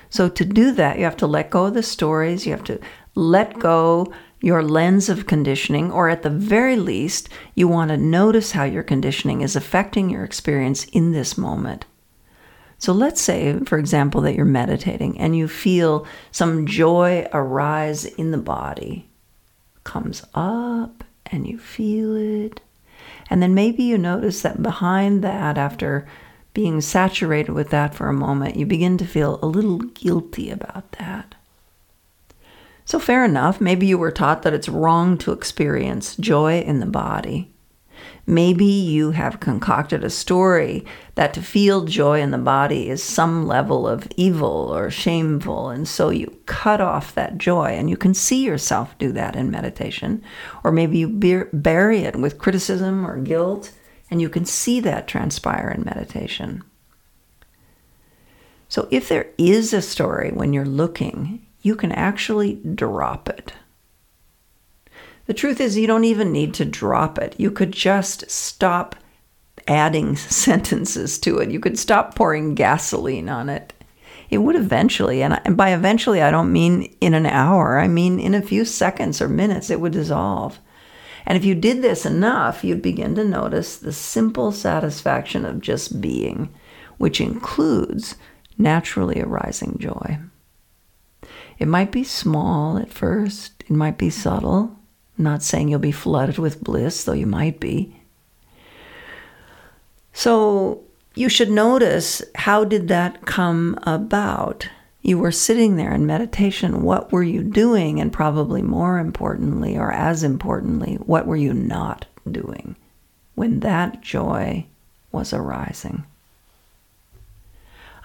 So, 0.10 0.30
to 0.30 0.46
do 0.46 0.72
that, 0.72 0.98
you 0.98 1.04
have 1.04 1.18
to 1.18 1.28
let 1.28 1.52
go 1.52 1.66
of 1.66 1.74
the 1.74 1.84
stories, 1.84 2.46
you 2.46 2.52
have 2.54 2.64
to 2.66 2.80
let 3.16 3.60
go 3.60 4.12
your 4.42 4.64
lens 4.64 5.10
of 5.10 5.28
conditioning, 5.28 5.92
or 5.92 6.10
at 6.10 6.24
the 6.24 6.30
very 6.30 6.76
least, 6.76 7.30
you 7.56 7.68
want 7.68 7.90
to 7.90 7.98
notice 7.98 8.52
how 8.52 8.64
your 8.64 8.84
conditioning 8.84 9.42
is 9.42 9.56
affecting 9.56 10.10
your 10.10 10.24
experience 10.24 10.86
in 10.86 11.12
this 11.12 11.38
moment. 11.38 11.86
So 12.78 12.94
let's 12.94 13.20
say, 13.20 13.60
for 13.66 13.78
example, 13.78 14.22
that 14.22 14.36
you're 14.36 14.46
meditating 14.46 15.20
and 15.20 15.36
you 15.36 15.50
feel 15.50 16.08
some 16.32 16.66
joy 16.66 17.28
arise 17.34 18.06
in 18.06 18.32
the 18.32 18.38
body, 18.38 19.10
comes 19.84 20.24
up 20.34 21.04
and 21.26 21.46
you 21.46 21.60
feel 21.60 22.16
it. 22.16 22.62
And 23.30 23.44
then 23.44 23.54
maybe 23.54 23.84
you 23.84 23.98
notice 23.98 24.42
that 24.44 24.64
behind 24.64 25.24
that, 25.24 25.58
after 25.58 26.08
being 26.54 26.80
saturated 26.82 27.52
with 27.52 27.70
that 27.70 27.94
for 27.94 28.08
a 28.08 28.14
moment, 28.14 28.56
you 28.56 28.66
begin 28.66 28.98
to 28.98 29.06
feel 29.06 29.40
a 29.42 29.46
little 29.46 29.80
guilty 29.80 30.50
about 30.50 30.94
that. 30.94 31.36
So, 32.90 32.98
fair 32.98 33.24
enough, 33.24 33.62
maybe 33.62 33.86
you 33.86 34.00
were 34.00 34.10
taught 34.10 34.42
that 34.42 34.54
it's 34.56 34.68
wrong 34.68 35.20
to 35.20 35.32
experience 35.32 36.16
joy 36.16 36.62
in 36.62 36.80
the 36.80 36.88
body. 36.88 37.54
Maybe 38.26 38.66
you 38.66 39.12
have 39.12 39.40
concocted 39.40 40.04
a 40.04 40.10
story 40.10 40.86
that 41.14 41.32
to 41.36 41.44
feel 41.44 41.86
joy 41.86 42.20
in 42.20 42.32
the 42.32 42.40
body 42.40 42.90
is 42.90 43.04
some 43.04 43.46
level 43.46 43.88
of 43.88 44.08
evil 44.18 44.74
or 44.74 44.90
shameful, 44.90 45.70
and 45.70 45.88
so 45.88 46.10
you 46.10 46.36
cut 46.48 46.82
off 46.82 47.14
that 47.14 47.38
joy, 47.38 47.74
and 47.74 47.92
you 47.92 47.96
can 47.96 48.16
see 48.16 48.44
yourself 48.44 48.98
do 48.98 49.12
that 49.12 49.36
in 49.36 49.52
meditation. 49.52 50.24
Or 50.64 50.72
maybe 50.72 50.98
you 50.98 51.10
bury 51.54 52.00
it 52.00 52.16
with 52.16 52.40
criticism 52.40 53.06
or 53.06 53.20
guilt, 53.20 53.72
and 54.10 54.20
you 54.20 54.30
can 54.30 54.46
see 54.46 54.80
that 54.80 55.08
transpire 55.08 55.70
in 55.70 55.86
meditation. 55.86 56.64
So, 58.68 58.88
if 58.90 59.08
there 59.08 59.28
is 59.38 59.74
a 59.74 59.82
story 59.84 60.32
when 60.32 60.54
you're 60.54 60.66
looking, 60.66 61.46
you 61.62 61.76
can 61.76 61.92
actually 61.92 62.56
drop 62.56 63.30
it. 63.30 63.54
The 65.26 65.34
truth 65.34 65.62
is, 65.62 65.78
you 65.78 65.88
don't 65.88 66.06
even 66.06 66.32
need 66.32 66.54
to 66.56 66.66
drop 66.66 67.20
it. 67.20 67.36
You 67.38 67.52
could 67.52 67.72
just 67.72 68.30
stop 68.32 68.96
adding 69.68 70.16
sentences 70.16 71.20
to 71.20 71.38
it. 71.38 71.52
You 71.52 71.60
could 71.60 71.78
stop 71.78 72.16
pouring 72.16 72.56
gasoline 72.56 73.30
on 73.30 73.50
it. 73.50 73.74
It 74.30 74.40
would 74.40 74.56
eventually, 74.56 75.24
and 75.24 75.58
by 75.58 75.74
eventually, 75.74 76.22
I 76.22 76.32
don't 76.32 76.54
mean 76.54 76.96
in 77.02 77.14
an 77.14 77.26
hour, 77.26 77.80
I 77.80 77.88
mean 77.88 78.20
in 78.20 78.36
a 78.36 78.42
few 78.42 78.64
seconds 78.64 79.22
or 79.22 79.28
minutes, 79.28 79.70
it 79.70 79.82
would 79.82 79.94
dissolve. 79.94 80.60
And 81.26 81.36
if 81.36 81.46
you 81.46 81.56
did 81.56 81.82
this 81.82 82.06
enough, 82.06 82.64
you'd 82.64 82.82
begin 82.82 83.16
to 83.16 83.24
notice 83.24 83.78
the 83.78 83.92
simple 83.92 84.52
satisfaction 84.52 85.46
of 85.46 85.62
just 85.62 86.00
being, 86.00 86.54
which 86.98 87.20
includes 87.22 88.16
naturally 88.58 89.22
arising 89.22 89.78
joy. 89.80 90.20
It 91.60 91.68
might 91.68 91.92
be 91.92 92.04
small 92.06 92.78
at 92.78 92.92
first, 92.92 93.64
it 93.68 93.72
might 93.72 93.98
be 93.98 94.10
subtle. 94.10 94.76
I'm 95.18 95.24
not 95.26 95.44
saying 95.44 95.68
you'll 95.68 95.80
be 95.80 95.92
flooded 95.92 96.38
with 96.38 96.64
bliss, 96.64 97.04
though 97.04 97.12
you 97.14 97.28
might 97.28 97.60
be. 97.60 98.00
So 100.14 100.84
you 101.16 101.28
should 101.28 101.52
notice 101.52 102.22
how 102.36 102.64
did 102.64 102.88
that 102.88 103.26
come 103.26 103.78
about? 103.84 104.70
You 105.02 105.18
were 105.18 105.32
sitting 105.32 105.76
there 105.76 105.94
in 105.94 106.06
meditation. 106.06 106.82
What 106.84 107.12
were 107.12 107.24
you 107.24 107.44
doing? 107.44 108.00
And 108.00 108.12
probably 108.12 108.62
more 108.62 109.00
importantly, 109.00 109.78
or 109.78 109.92
as 109.92 110.24
importantly, 110.24 110.96
what 110.96 111.28
were 111.28 111.36
you 111.36 111.54
not 111.54 112.06
doing 112.30 112.76
when 113.36 113.60
that 113.62 114.02
joy 114.02 114.66
was 115.12 115.34
arising? 115.34 116.06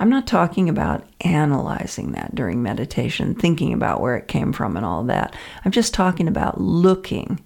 I'm 0.05 0.11
not 0.11 0.27
talking 0.27 0.69
about 0.69 1.03
analyzing 1.23 2.13
that 2.13 2.35
during 2.35 2.63
meditation, 2.63 3.35
thinking 3.35 3.73
about 3.73 4.03
where 4.03 4.19
it 4.19 4.29
came 4.29 4.53
from 4.53 4.77
and 4.77 4.85
all 4.85 5.03
that. 5.05 5.35
I'm 5.65 5.73
just 5.73 5.95
talking 5.95 6.29
about 6.29 6.61
looking 6.61 7.43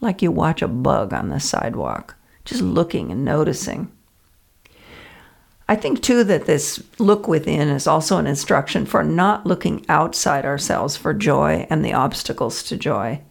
like 0.00 0.20
you 0.20 0.32
watch 0.32 0.60
a 0.60 0.66
bug 0.66 1.12
on 1.12 1.28
the 1.28 1.38
sidewalk, 1.38 2.16
just 2.44 2.62
looking 2.62 3.12
and 3.12 3.24
noticing. 3.24 3.92
I 5.68 5.76
think 5.76 6.02
too 6.02 6.24
that 6.24 6.46
this 6.46 6.82
look 6.98 7.28
within 7.28 7.68
is 7.68 7.86
also 7.86 8.18
an 8.18 8.26
instruction 8.26 8.86
for 8.86 9.04
not 9.04 9.46
looking 9.46 9.86
outside 9.88 10.44
ourselves 10.44 10.96
for 10.96 11.14
joy 11.14 11.64
and 11.70 11.84
the 11.84 11.92
obstacles 11.92 12.64
to 12.64 12.76
joy. 12.76 13.22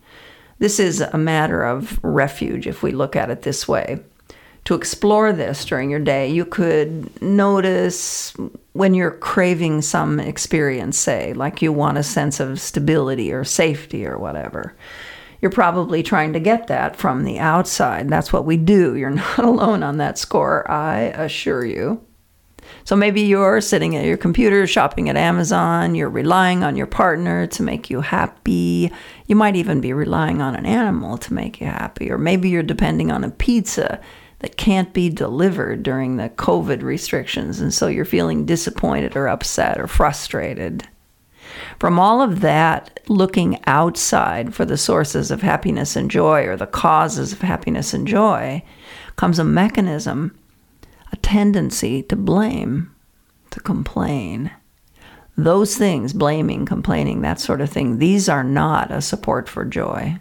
This 0.59 0.79
is 0.79 1.01
a 1.01 1.17
matter 1.17 1.63
of 1.63 2.01
refuge 2.01 2.65
if 2.65 2.81
we 2.81 2.93
look 2.93 3.17
at 3.17 3.29
it 3.29 3.41
this 3.41 3.67
way 3.67 3.99
to 4.65 4.75
explore 4.75 5.33
this 5.33 5.65
during 5.65 5.89
your 5.89 5.99
day, 5.99 6.29
you 6.29 6.45
could 6.45 7.21
notice 7.21 8.33
when 8.71 8.93
you're 8.93 9.11
craving 9.11 9.81
some 9.81 10.19
experience, 10.19 10.97
say, 10.97 11.33
like 11.33 11.61
you 11.61 11.73
want 11.73 11.97
a 11.97 12.03
sense 12.03 12.39
of 12.39 12.61
stability 12.61 13.31
or 13.33 13.43
safety 13.43 14.05
or 14.05 14.17
whatever. 14.17 14.75
You're 15.41 15.51
probably 15.51 16.01
trying 16.01 16.31
to 16.33 16.39
get 16.39 16.67
that 16.67 16.95
from 16.95 17.25
the 17.25 17.39
outside. 17.39 18.07
That's 18.07 18.31
what 18.31 18.45
we 18.45 18.55
do. 18.55 18.95
You're 19.03 19.09
not 19.09 19.39
alone 19.39 19.83
on 19.83 19.97
that 19.97 20.17
score, 20.17 20.69
I 20.71 21.01
assure 21.01 21.65
you. 21.65 22.01
So 22.85 22.95
maybe 22.95 23.21
you're 23.21 23.59
sitting 23.59 23.95
at 23.97 24.05
your 24.05 24.15
computer 24.15 24.65
shopping 24.67 25.09
at 25.09 25.17
Amazon, 25.17 25.95
you're 25.95 26.09
relying 26.09 26.63
on 26.63 26.77
your 26.77 26.87
partner 26.87 27.45
to 27.47 27.61
make 27.61 27.89
you 27.89 27.99
happy. 27.99 28.89
You 29.27 29.35
might 29.35 29.57
even 29.57 29.81
be 29.81 29.91
relying 29.91 30.41
on 30.41 30.55
an 30.55 30.65
animal 30.65 31.17
to 31.19 31.33
make 31.33 31.59
you 31.59 31.67
happy, 31.67 32.09
or 32.09 32.17
maybe 32.17 32.49
you're 32.49 32.63
depending 32.63 33.11
on 33.11 33.25
a 33.25 33.31
pizza 33.31 33.99
that 34.43 34.57
can't 34.57 34.93
be 34.93 35.09
delivered 35.09 35.83
during 35.83 36.17
the 36.17 36.27
COVID 36.27 36.83
restrictions, 36.83 37.61
and 37.61 37.73
so 37.73 37.87
you're 37.87 38.03
feeling 38.03 38.45
disappointed 38.45 39.15
or 39.15 39.29
upset 39.29 39.79
or 39.79 39.87
frustrated. 39.87 40.85
From 41.79 41.97
all 41.97 42.21
of 42.21 42.41
that, 42.41 42.99
looking 43.07 43.61
outside 43.67 44.53
for 44.53 44.65
the 44.65 44.75
sources 44.75 45.31
of 45.31 45.41
happiness 45.41 45.95
and 45.95 46.11
joy 46.11 46.43
or 46.43 46.57
the 46.57 46.67
causes 46.67 47.31
of 47.31 47.39
happiness 47.39 47.93
and 47.93 48.05
joy, 48.05 48.61
comes 49.15 49.39
a 49.39 49.45
mechanism, 49.45 50.37
a 51.13 51.15
tendency 51.17 52.03
to 52.03 52.17
blame, 52.17 52.93
to 53.51 53.61
complain. 53.61 54.51
Those 55.37 55.77
things, 55.77 56.11
blaming, 56.11 56.65
complaining, 56.65 57.21
that 57.21 57.39
sort 57.39 57.61
of 57.61 57.69
thing, 57.69 57.97
these 57.97 58.27
are 58.27 58.43
not 58.43 58.91
a 58.91 59.01
support 59.01 59.47
for 59.47 59.63
joy. 59.63 60.19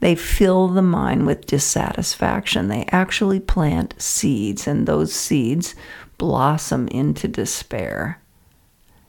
They 0.00 0.14
fill 0.14 0.68
the 0.68 0.82
mind 0.82 1.26
with 1.26 1.46
dissatisfaction. 1.46 2.68
They 2.68 2.86
actually 2.90 3.40
plant 3.40 3.94
seeds, 3.98 4.66
and 4.66 4.86
those 4.86 5.12
seeds 5.12 5.74
blossom 6.18 6.88
into 6.88 7.28
despair. 7.28 8.20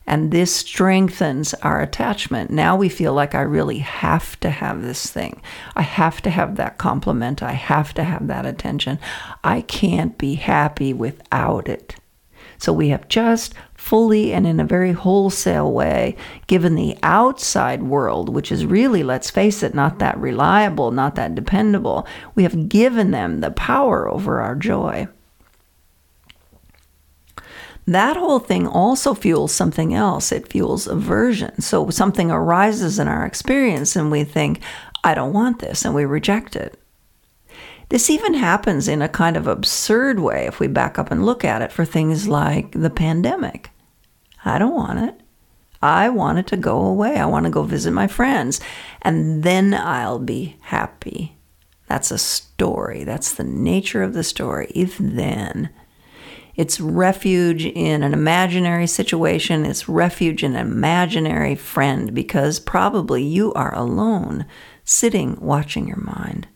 And 0.07 0.31
this 0.31 0.55
strengthens 0.55 1.53
our 1.55 1.81
attachment. 1.81 2.49
Now 2.49 2.75
we 2.75 2.89
feel 2.89 3.13
like 3.13 3.35
I 3.35 3.41
really 3.41 3.77
have 3.77 4.39
to 4.39 4.49
have 4.49 4.81
this 4.81 5.05
thing. 5.05 5.39
I 5.75 5.83
have 5.83 6.19
to 6.23 6.31
have 6.31 6.55
that 6.55 6.79
compliment. 6.79 7.43
I 7.43 7.51
have 7.51 7.93
to 7.93 8.03
have 8.03 8.25
that 8.25 8.47
attention. 8.47 8.97
I 9.43 9.61
can't 9.61 10.17
be 10.17 10.33
happy 10.33 10.93
without 10.93 11.69
it. 11.69 11.95
So 12.57 12.73
we 12.73 12.89
have 12.89 13.07
just 13.07 13.53
fully 13.79 14.33
and 14.33 14.45
in 14.45 14.59
a 14.59 14.65
very 14.65 14.91
wholesale 14.91 15.71
way 15.71 16.15
given 16.47 16.75
the 16.75 16.97
outside 17.01 17.81
world, 17.81 18.27
which 18.27 18.51
is 18.51 18.65
really, 18.65 19.03
let's 19.03 19.29
face 19.31 19.63
it, 19.63 19.73
not 19.73 19.99
that 19.99 20.17
reliable, 20.19 20.91
not 20.91 21.15
that 21.15 21.33
dependable, 21.33 22.05
we 22.35 22.43
have 22.43 22.67
given 22.67 23.11
them 23.11 23.39
the 23.39 23.51
power 23.51 24.07
over 24.09 24.41
our 24.41 24.53
joy. 24.55 25.07
That 27.87 28.17
whole 28.17 28.39
thing 28.39 28.67
also 28.67 29.15
fuels 29.15 29.53
something 29.53 29.93
else. 29.93 30.31
It 30.31 30.49
fuels 30.49 30.85
aversion. 30.85 31.61
So 31.61 31.89
something 31.89 32.29
arises 32.29 32.99
in 32.99 33.07
our 33.07 33.25
experience 33.25 33.95
and 33.95 34.11
we 34.11 34.25
think, 34.25 34.61
I 35.03 35.15
don't 35.15 35.33
want 35.33 35.59
this, 35.59 35.85
and 35.85 35.95
we 35.95 36.03
reject 36.03 36.57
it. 36.57 36.77
This 37.89 38.09
even 38.09 38.35
happens 38.35 38.87
in 38.87 39.01
a 39.01 39.09
kind 39.09 39.35
of 39.35 39.47
absurd 39.47 40.19
way 40.19 40.45
if 40.45 40.59
we 40.59 40.67
back 40.67 40.99
up 40.99 41.09
and 41.09 41.25
look 41.25 41.43
at 41.43 41.63
it 41.63 41.71
for 41.71 41.85
things 41.85 42.27
like 42.27 42.71
the 42.71 42.91
pandemic. 42.91 43.71
I 44.45 44.59
don't 44.59 44.75
want 44.75 44.99
it. 44.99 45.19
I 45.81 46.09
want 46.09 46.37
it 46.37 46.47
to 46.47 46.57
go 46.57 46.79
away. 46.81 47.17
I 47.17 47.25
want 47.25 47.45
to 47.45 47.49
go 47.49 47.63
visit 47.63 47.91
my 47.91 48.07
friends, 48.07 48.59
and 49.01 49.43
then 49.43 49.73
I'll 49.73 50.19
be 50.19 50.57
happy. 50.61 51.37
That's 51.87 52.11
a 52.11 52.17
story. 52.17 53.03
That's 53.03 53.33
the 53.33 53.43
nature 53.43 54.03
of 54.03 54.13
the 54.13 54.23
story. 54.23 54.71
If 54.75 54.97
then. 54.99 55.69
It's 56.55 56.81
refuge 56.81 57.65
in 57.65 58.03
an 58.03 58.13
imaginary 58.13 58.85
situation. 58.85 59.65
It's 59.65 59.87
refuge 59.87 60.43
in 60.43 60.55
an 60.55 60.67
imaginary 60.67 61.55
friend 61.55 62.13
because 62.13 62.59
probably 62.59 63.23
you 63.23 63.53
are 63.53 63.73
alone, 63.73 64.45
sitting 64.83 65.39
watching 65.39 65.87
your 65.87 66.01
mind. 66.01 66.47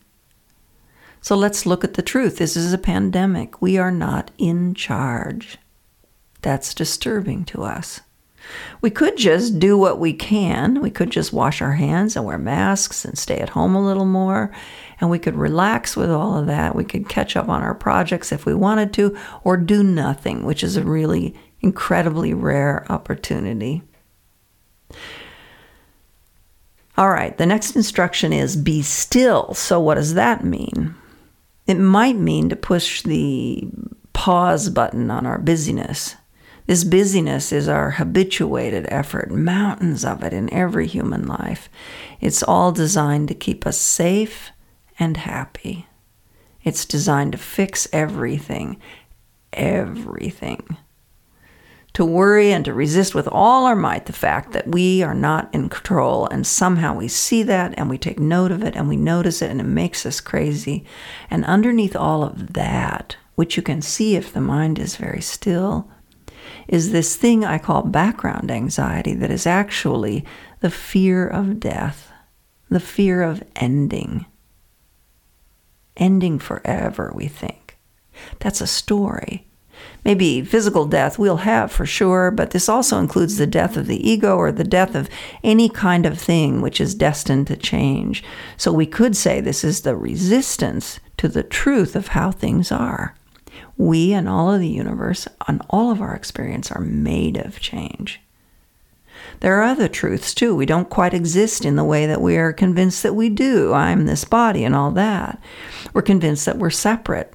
So 1.24 1.34
let's 1.36 1.64
look 1.64 1.84
at 1.84 1.94
the 1.94 2.02
truth. 2.02 2.36
This 2.36 2.54
is 2.54 2.74
a 2.74 2.78
pandemic. 2.78 3.62
We 3.62 3.78
are 3.78 3.90
not 3.90 4.30
in 4.36 4.74
charge. 4.74 5.56
That's 6.42 6.74
disturbing 6.74 7.46
to 7.46 7.62
us. 7.62 8.02
We 8.82 8.90
could 8.90 9.16
just 9.16 9.58
do 9.58 9.78
what 9.78 9.98
we 9.98 10.12
can. 10.12 10.82
We 10.82 10.90
could 10.90 11.08
just 11.08 11.32
wash 11.32 11.62
our 11.62 11.72
hands 11.72 12.14
and 12.14 12.26
wear 12.26 12.36
masks 12.36 13.06
and 13.06 13.16
stay 13.16 13.38
at 13.38 13.48
home 13.48 13.74
a 13.74 13.82
little 13.82 14.04
more. 14.04 14.54
And 15.00 15.08
we 15.08 15.18
could 15.18 15.34
relax 15.34 15.96
with 15.96 16.10
all 16.10 16.36
of 16.36 16.46
that. 16.48 16.74
We 16.74 16.84
could 16.84 17.08
catch 17.08 17.36
up 17.36 17.48
on 17.48 17.62
our 17.62 17.74
projects 17.74 18.30
if 18.30 18.44
we 18.44 18.52
wanted 18.52 18.92
to, 18.92 19.16
or 19.44 19.56
do 19.56 19.82
nothing, 19.82 20.44
which 20.44 20.62
is 20.62 20.76
a 20.76 20.82
really 20.82 21.34
incredibly 21.62 22.34
rare 22.34 22.84
opportunity. 22.92 23.80
All 26.98 27.08
right, 27.08 27.34
the 27.38 27.46
next 27.46 27.76
instruction 27.76 28.34
is 28.34 28.56
be 28.56 28.82
still. 28.82 29.54
So, 29.54 29.80
what 29.80 29.94
does 29.94 30.12
that 30.12 30.44
mean? 30.44 30.96
It 31.66 31.78
might 31.78 32.16
mean 32.16 32.48
to 32.50 32.56
push 32.56 33.02
the 33.02 33.68
pause 34.12 34.68
button 34.68 35.10
on 35.10 35.26
our 35.26 35.38
busyness. 35.38 36.16
This 36.66 36.84
busyness 36.84 37.52
is 37.52 37.68
our 37.68 37.92
habituated 37.92 38.86
effort, 38.88 39.30
mountains 39.30 40.04
of 40.04 40.22
it 40.22 40.32
in 40.32 40.52
every 40.52 40.86
human 40.86 41.26
life. 41.26 41.68
It's 42.20 42.42
all 42.42 42.72
designed 42.72 43.28
to 43.28 43.34
keep 43.34 43.66
us 43.66 43.78
safe 43.78 44.50
and 44.98 45.16
happy. 45.16 45.86
It's 46.62 46.86
designed 46.86 47.32
to 47.32 47.38
fix 47.38 47.86
everything, 47.92 48.78
everything 49.52 50.78
to 51.94 52.04
worry 52.04 52.52
and 52.52 52.64
to 52.64 52.74
resist 52.74 53.14
with 53.14 53.28
all 53.28 53.66
our 53.66 53.76
might 53.76 54.06
the 54.06 54.12
fact 54.12 54.52
that 54.52 54.66
we 54.66 55.02
are 55.02 55.14
not 55.14 55.48
in 55.54 55.68
control. 55.68 56.26
And 56.26 56.46
somehow 56.46 56.94
we 56.94 57.08
see 57.08 57.42
that 57.44 57.72
and 57.76 57.88
we 57.88 57.98
take 57.98 58.18
note 58.18 58.50
of 58.50 58.62
it 58.64 58.74
and 58.74 58.88
we 58.88 58.96
notice 58.96 59.40
it 59.40 59.50
and 59.50 59.60
it 59.60 59.64
makes 59.64 60.04
us 60.04 60.20
crazy. 60.20 60.84
And 61.30 61.44
underneath 61.44 61.94
all 61.94 62.24
of 62.24 62.54
that, 62.54 63.16
which 63.36 63.56
you 63.56 63.62
can 63.62 63.80
see 63.80 64.16
if 64.16 64.32
the 64.32 64.40
mind 64.40 64.78
is 64.78 64.96
very 64.96 65.20
still, 65.20 65.88
is 66.66 66.90
this 66.90 67.14
thing 67.14 67.44
I 67.44 67.58
call 67.58 67.82
background 67.82 68.50
anxiety 68.50 69.14
that 69.14 69.30
is 69.30 69.46
actually 69.46 70.24
the 70.60 70.70
fear 70.70 71.26
of 71.26 71.60
death, 71.60 72.10
the 72.68 72.80
fear 72.80 73.22
of 73.22 73.44
ending. 73.54 74.26
Ending 75.96 76.40
forever, 76.40 77.12
we 77.14 77.28
think. 77.28 77.78
That's 78.40 78.60
a 78.60 78.66
story. 78.66 79.46
Maybe 80.04 80.42
physical 80.42 80.84
death 80.86 81.18
we'll 81.18 81.38
have 81.38 81.72
for 81.72 81.86
sure, 81.86 82.30
but 82.30 82.50
this 82.50 82.68
also 82.68 82.98
includes 82.98 83.38
the 83.38 83.46
death 83.46 83.76
of 83.76 83.86
the 83.86 84.08
ego 84.08 84.36
or 84.36 84.52
the 84.52 84.64
death 84.64 84.94
of 84.94 85.08
any 85.42 85.68
kind 85.68 86.04
of 86.04 86.18
thing 86.18 86.60
which 86.60 86.80
is 86.80 86.94
destined 86.94 87.46
to 87.46 87.56
change. 87.56 88.22
So 88.56 88.70
we 88.72 88.86
could 88.86 89.16
say 89.16 89.40
this 89.40 89.64
is 89.64 89.80
the 89.80 89.96
resistance 89.96 91.00
to 91.16 91.28
the 91.28 91.42
truth 91.42 91.96
of 91.96 92.08
how 92.08 92.30
things 92.30 92.70
are. 92.70 93.16
We 93.76 94.12
and 94.12 94.28
all 94.28 94.52
of 94.52 94.60
the 94.60 94.68
universe 94.68 95.26
and 95.48 95.62
all 95.70 95.90
of 95.90 96.00
our 96.00 96.14
experience 96.14 96.70
are 96.70 96.80
made 96.80 97.38
of 97.38 97.58
change. 97.58 98.20
There 99.40 99.58
are 99.58 99.62
other 99.62 99.88
truths 99.88 100.34
too. 100.34 100.54
We 100.54 100.66
don't 100.66 100.90
quite 100.90 101.14
exist 101.14 101.64
in 101.64 101.76
the 101.76 101.84
way 101.84 102.06
that 102.06 102.20
we 102.20 102.36
are 102.36 102.52
convinced 102.52 103.02
that 103.02 103.14
we 103.14 103.28
do. 103.30 103.72
I'm 103.72 104.06
this 104.06 104.24
body 104.24 104.64
and 104.64 104.76
all 104.76 104.90
that. 104.92 105.40
We're 105.92 106.02
convinced 106.02 106.44
that 106.46 106.58
we're 106.58 106.70
separate, 106.70 107.32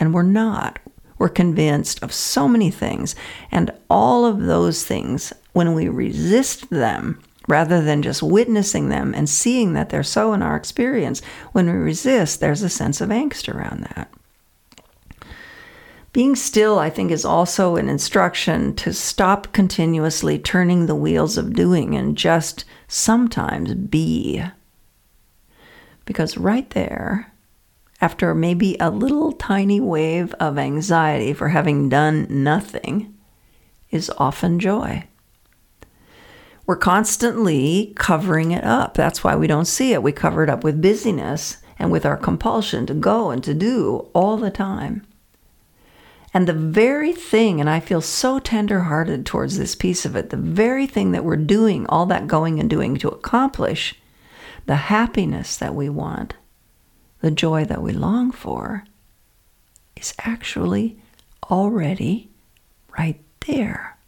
and 0.00 0.12
we're 0.14 0.22
not. 0.22 0.78
We're 1.18 1.28
convinced 1.28 2.02
of 2.02 2.12
so 2.12 2.46
many 2.48 2.70
things. 2.70 3.14
And 3.50 3.70
all 3.88 4.26
of 4.26 4.42
those 4.42 4.84
things, 4.84 5.32
when 5.52 5.74
we 5.74 5.88
resist 5.88 6.70
them, 6.70 7.20
rather 7.48 7.80
than 7.82 8.02
just 8.02 8.22
witnessing 8.22 8.88
them 8.88 9.14
and 9.14 9.28
seeing 9.28 9.72
that 9.74 9.90
they're 9.90 10.02
so 10.02 10.32
in 10.32 10.42
our 10.42 10.56
experience, 10.56 11.22
when 11.52 11.66
we 11.66 11.72
resist, 11.72 12.40
there's 12.40 12.62
a 12.62 12.68
sense 12.68 13.00
of 13.00 13.10
angst 13.10 13.52
around 13.52 13.80
that. 13.82 14.12
Being 16.12 16.34
still, 16.34 16.78
I 16.78 16.88
think, 16.88 17.10
is 17.10 17.26
also 17.26 17.76
an 17.76 17.90
instruction 17.90 18.74
to 18.76 18.94
stop 18.94 19.52
continuously 19.52 20.38
turning 20.38 20.86
the 20.86 20.94
wheels 20.94 21.36
of 21.36 21.52
doing 21.52 21.94
and 21.94 22.16
just 22.16 22.64
sometimes 22.88 23.74
be. 23.74 24.42
Because 26.06 26.38
right 26.38 26.70
there, 26.70 27.32
after 28.00 28.34
maybe 28.34 28.76
a 28.78 28.90
little 28.90 29.32
tiny 29.32 29.80
wave 29.80 30.34
of 30.34 30.58
anxiety 30.58 31.32
for 31.32 31.48
having 31.48 31.88
done 31.88 32.26
nothing, 32.28 33.14
is 33.90 34.10
often 34.18 34.58
joy. 34.58 35.04
We're 36.66 36.76
constantly 36.76 37.92
covering 37.96 38.50
it 38.50 38.64
up. 38.64 38.94
That's 38.94 39.22
why 39.22 39.36
we 39.36 39.46
don't 39.46 39.66
see 39.66 39.92
it. 39.92 40.02
We 40.02 40.12
cover 40.12 40.42
it 40.42 40.50
up 40.50 40.64
with 40.64 40.82
busyness 40.82 41.58
and 41.78 41.92
with 41.92 42.04
our 42.04 42.16
compulsion 42.16 42.86
to 42.86 42.94
go 42.94 43.30
and 43.30 43.42
to 43.44 43.54
do 43.54 44.08
all 44.12 44.36
the 44.36 44.50
time. 44.50 45.06
And 46.34 46.46
the 46.46 46.52
very 46.52 47.12
thing, 47.12 47.60
and 47.60 47.70
I 47.70 47.80
feel 47.80 48.00
so 48.00 48.38
tenderhearted 48.38 49.24
towards 49.24 49.56
this 49.56 49.74
piece 49.74 50.04
of 50.04 50.16
it, 50.16 50.30
the 50.30 50.36
very 50.36 50.86
thing 50.86 51.12
that 51.12 51.24
we're 51.24 51.36
doing, 51.36 51.86
all 51.86 52.04
that 52.06 52.26
going 52.26 52.60
and 52.60 52.68
doing 52.68 52.96
to 52.96 53.08
accomplish 53.08 53.94
the 54.66 54.76
happiness 54.76 55.56
that 55.56 55.74
we 55.74 55.88
want, 55.88 56.34
the 57.26 57.30
joy 57.32 57.64
that 57.64 57.82
we 57.82 57.90
long 57.90 58.30
for, 58.30 58.84
is 59.96 60.14
actually 60.20 60.96
already 61.50 62.30
right 62.96 63.20
there. 63.48 63.98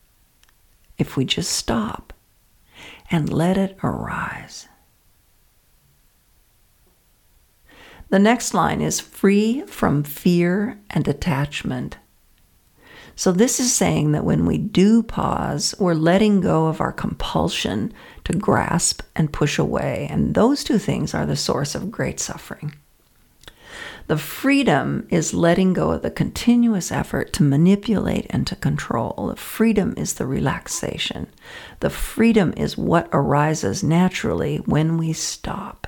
If 0.99 1.17
we 1.17 1.25
just 1.25 1.51
stop 1.51 2.13
and 3.11 3.33
let 3.33 3.59
it 3.59 3.77
arise. 3.83 4.69
The 8.09 8.21
next 8.21 8.55
line 8.55 8.81
is 8.81 9.01
free 9.01 9.63
from 9.63 10.05
fear 10.05 10.79
and 10.89 11.09
attachment. 11.09 11.99
So, 13.17 13.33
this 13.33 13.59
is 13.59 13.75
saying 13.75 14.13
that 14.13 14.25
when 14.25 14.47
we 14.47 14.59
do 14.59 15.03
pause, 15.03 15.75
we're 15.81 15.95
letting 15.95 16.41
go 16.41 16.67
of 16.67 16.81
our 16.81 16.93
compulsion 16.93 17.93
to 18.27 18.33
grasp 18.33 19.03
and 19.17 19.33
push 19.33 19.59
away. 19.59 20.07
And 20.09 20.37
those 20.37 20.63
two 20.63 20.79
things 20.79 21.15
are 21.15 21.27
the 21.27 21.35
source 21.35 21.75
of 21.75 21.91
great 21.91 22.21
suffering. 22.21 22.77
The 24.09 24.17
freedom 24.17 25.07
is 25.11 25.35
letting 25.35 25.75
go 25.75 25.91
of 25.91 26.01
the 26.01 26.11
continuous 26.11 26.91
effort 26.91 27.31
to 27.35 27.43
manipulate 27.43 28.27
and 28.31 28.47
to 28.47 28.57
control. 28.57 29.29
The 29.29 29.37
freedom 29.37 29.93
is 29.99 30.15
the 30.15 30.25
relaxation. 30.25 31.27
The 31.81 31.91
freedom 31.91 32.55
is 32.57 32.79
what 32.79 33.11
arises 33.13 33.85
naturally 33.85 34.59
when 34.65 34.97
we 34.97 35.13
stop. 35.13 35.87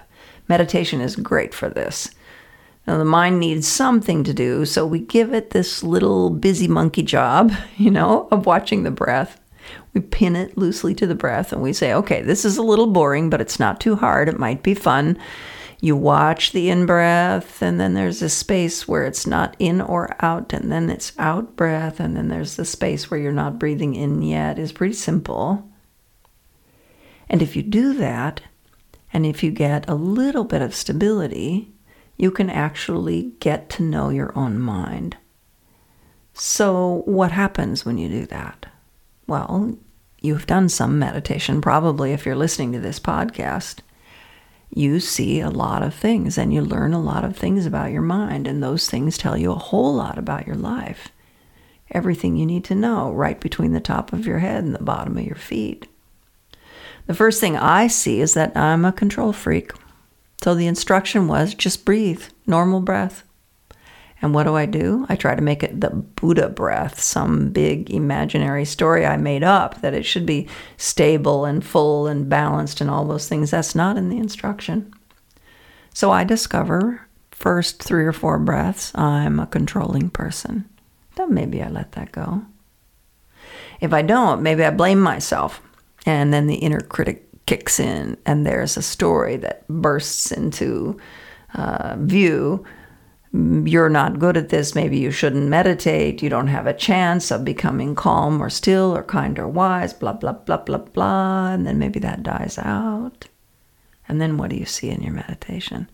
Meditation 0.48 1.00
is 1.00 1.16
great 1.16 1.54
for 1.54 1.70
this. 1.70 2.11
Now, 2.87 2.98
the 2.98 3.06
mind 3.06 3.40
needs 3.40 3.66
something 3.66 4.22
to 4.24 4.35
do, 4.35 4.66
so 4.66 4.87
we 4.87 4.98
give 4.98 5.33
it 5.33 5.50
this 5.50 5.83
little 5.83 6.28
busy 6.28 6.68
monkey 6.68 7.02
job, 7.02 7.52
you 7.78 7.90
know, 7.90 8.28
of 8.30 8.44
watching 8.44 8.83
the 8.83 8.90
breath. 8.90 9.40
We 9.94 10.02
pin 10.02 10.37
it 10.37 10.59
loosely 10.59 10.94
to 10.96 11.06
the 11.06 11.14
breath 11.14 11.54
and 11.54 11.62
we 11.62 11.72
say, 11.72 11.94
okay, 11.94 12.20
this 12.20 12.44
is 12.44 12.59
a 12.59 12.62
little 12.62 12.88
boring, 12.88 13.30
but 13.30 13.40
it's 13.40 13.59
not 13.59 13.80
too 13.80 13.96
hard. 13.96 14.28
It 14.28 14.38
might 14.38 14.62
be 14.62 14.74
fun. 14.74 15.16
You 15.83 15.97
watch 15.97 16.53
the 16.53 16.69
in 16.69 16.85
breath, 16.85 17.62
and 17.62 17.81
then 17.81 17.95
there's 17.95 18.21
a 18.21 18.29
space 18.29 18.87
where 18.87 19.05
it's 19.05 19.27
not 19.27 19.57
in 19.59 19.81
or 19.81 20.14
out, 20.21 20.53
and 20.53 20.71
then 20.71 20.90
it's 20.90 21.12
out 21.19 21.57
breath, 21.57 22.01
and 22.01 22.14
then 22.14 22.29
there's 22.29 22.57
the 22.57 22.66
space 22.66 23.11
where 23.11 23.19
you're 23.19 23.33
not 23.33 23.59
breathing 23.59 23.95
in 23.95 24.21
yet. 24.21 24.59
It's 24.59 24.73
pretty 24.73 24.95
simple. 24.95 25.71
And 27.31 27.40
if 27.40 27.57
you 27.57 27.62
do 27.62 27.95
that, 27.95 28.43
and 29.12 29.25
if 29.25 29.43
you 29.43 29.51
get 29.51 29.88
a 29.88 29.95
little 29.95 30.45
bit 30.45 30.61
of 30.61 30.75
stability, 30.75 31.73
you 32.16 32.31
can 32.31 32.51
actually 32.51 33.33
get 33.40 33.71
to 33.71 33.83
know 33.83 34.11
your 34.11 34.37
own 34.37 34.59
mind. 34.59 35.16
So, 36.35 37.03
what 37.07 37.33
happens 37.33 37.87
when 37.87 37.97
you 37.97 38.09
do 38.09 38.27
that? 38.27 38.66
Well, 39.27 39.79
you've 40.21 40.47
done 40.47 40.69
some 40.69 40.99
meditation, 40.99 41.62
probably 41.62 42.12
if 42.12 42.27
you're 42.27 42.37
listening 42.37 42.73
to 42.73 42.81
this 42.81 43.01
podcast. 43.01 43.79
You 44.72 45.00
see 45.00 45.40
a 45.40 45.50
lot 45.50 45.83
of 45.83 45.94
things 45.94 46.38
and 46.38 46.54
you 46.54 46.62
learn 46.62 46.92
a 46.92 47.00
lot 47.00 47.24
of 47.24 47.37
things 47.37 47.66
about 47.66 47.90
your 47.90 48.02
mind, 48.02 48.46
and 48.46 48.62
those 48.62 48.88
things 48.88 49.18
tell 49.18 49.37
you 49.37 49.50
a 49.50 49.56
whole 49.56 49.94
lot 49.94 50.16
about 50.16 50.46
your 50.46 50.56
life. 50.56 51.09
Everything 51.90 52.37
you 52.37 52.46
need 52.46 52.64
to 52.64 52.74
know 52.76 53.11
right 53.11 53.40
between 53.40 53.72
the 53.72 53.80
top 53.80 54.12
of 54.12 54.26
your 54.26 54.38
head 54.38 54.62
and 54.62 54.74
the 54.74 54.83
bottom 54.83 55.18
of 55.18 55.24
your 55.24 55.37
feet. 55.37 55.88
The 57.06 57.14
first 57.14 57.40
thing 57.40 57.56
I 57.56 57.88
see 57.88 58.20
is 58.20 58.35
that 58.35 58.56
I'm 58.56 58.85
a 58.85 58.92
control 58.92 59.33
freak. 59.33 59.72
So 60.42 60.54
the 60.54 60.68
instruction 60.68 61.26
was 61.26 61.54
just 61.54 61.85
breathe, 61.85 62.22
normal 62.46 62.80
breath. 62.80 63.24
And 64.22 64.35
what 64.35 64.44
do 64.44 64.54
I 64.54 64.66
do? 64.66 65.06
I 65.09 65.16
try 65.16 65.35
to 65.35 65.40
make 65.42 65.62
it 65.62 65.80
the 65.80 65.90
Buddha 65.90 66.50
breath, 66.50 67.00
some 67.00 67.50
big 67.50 67.90
imaginary 67.90 68.66
story 68.66 69.06
I 69.06 69.16
made 69.16 69.42
up 69.42 69.80
that 69.80 69.94
it 69.94 70.04
should 70.04 70.26
be 70.26 70.46
stable 70.76 71.46
and 71.46 71.64
full 71.64 72.06
and 72.06 72.28
balanced 72.28 72.80
and 72.80 72.90
all 72.90 73.06
those 73.06 73.28
things. 73.28 73.50
That's 73.50 73.74
not 73.74 73.96
in 73.96 74.11
the 74.11 74.18
instruction. 74.18 74.92
So 75.94 76.11
I 76.11 76.24
discover 76.24 77.06
first 77.30 77.83
three 77.83 78.04
or 78.04 78.12
four 78.12 78.38
breaths, 78.38 78.92
I'm 78.94 79.40
a 79.40 79.46
controlling 79.46 80.11
person. 80.11 80.68
Then 81.16 81.33
maybe 81.33 81.62
I 81.62 81.68
let 81.68 81.92
that 81.92 82.12
go. 82.12 82.42
If 83.80 83.94
I 83.94 84.02
don't, 84.02 84.42
maybe 84.42 84.64
I 84.64 84.70
blame 84.70 85.00
myself. 85.00 85.62
And 86.04 86.33
then 86.33 86.46
the 86.46 86.56
inner 86.56 86.80
critic 86.80 87.26
kicks 87.46 87.80
in, 87.80 88.16
and 88.26 88.46
there's 88.46 88.76
a 88.76 88.83
story 88.83 89.37
that 89.37 89.66
bursts 89.68 90.30
into 90.30 90.98
uh, 91.54 91.96
view. 91.98 92.64
You're 93.33 93.88
not 93.88 94.19
good 94.19 94.37
at 94.37 94.49
this. 94.49 94.75
Maybe 94.75 94.99
you 94.99 95.12
shouldn't 95.12 95.49
meditate. 95.49 96.21
You 96.21 96.29
don't 96.29 96.49
have 96.49 96.66
a 96.66 96.75
chance 96.75 97.31
of 97.31 97.45
becoming 97.45 97.95
calm 97.95 98.43
or 98.43 98.51
still 98.51 98.97
or 98.97 99.05
kind 99.05 99.38
or 99.38 99.47
wise, 99.47 99.93
blah, 99.93 100.14
blah, 100.14 100.33
blah, 100.33 100.57
blah, 100.57 100.79
blah. 100.79 101.53
And 101.53 101.64
then 101.64 101.79
maybe 101.79 102.01
that 102.01 102.25
dies 102.25 102.59
out. 102.59 103.29
And 104.09 104.21
then 104.21 104.37
what 104.37 104.51
do 104.51 104.57
you 104.57 104.66
see 104.66 104.90
in 104.90 105.03
your 105.03 105.12
meditation? 105.12 105.88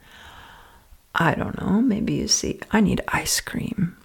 I 1.15 1.35
don't 1.35 1.61
know. 1.61 1.83
Maybe 1.83 2.15
you 2.15 2.29
see, 2.29 2.61
I 2.71 2.81
need 2.81 3.03
ice 3.09 3.41
cream. 3.41 3.97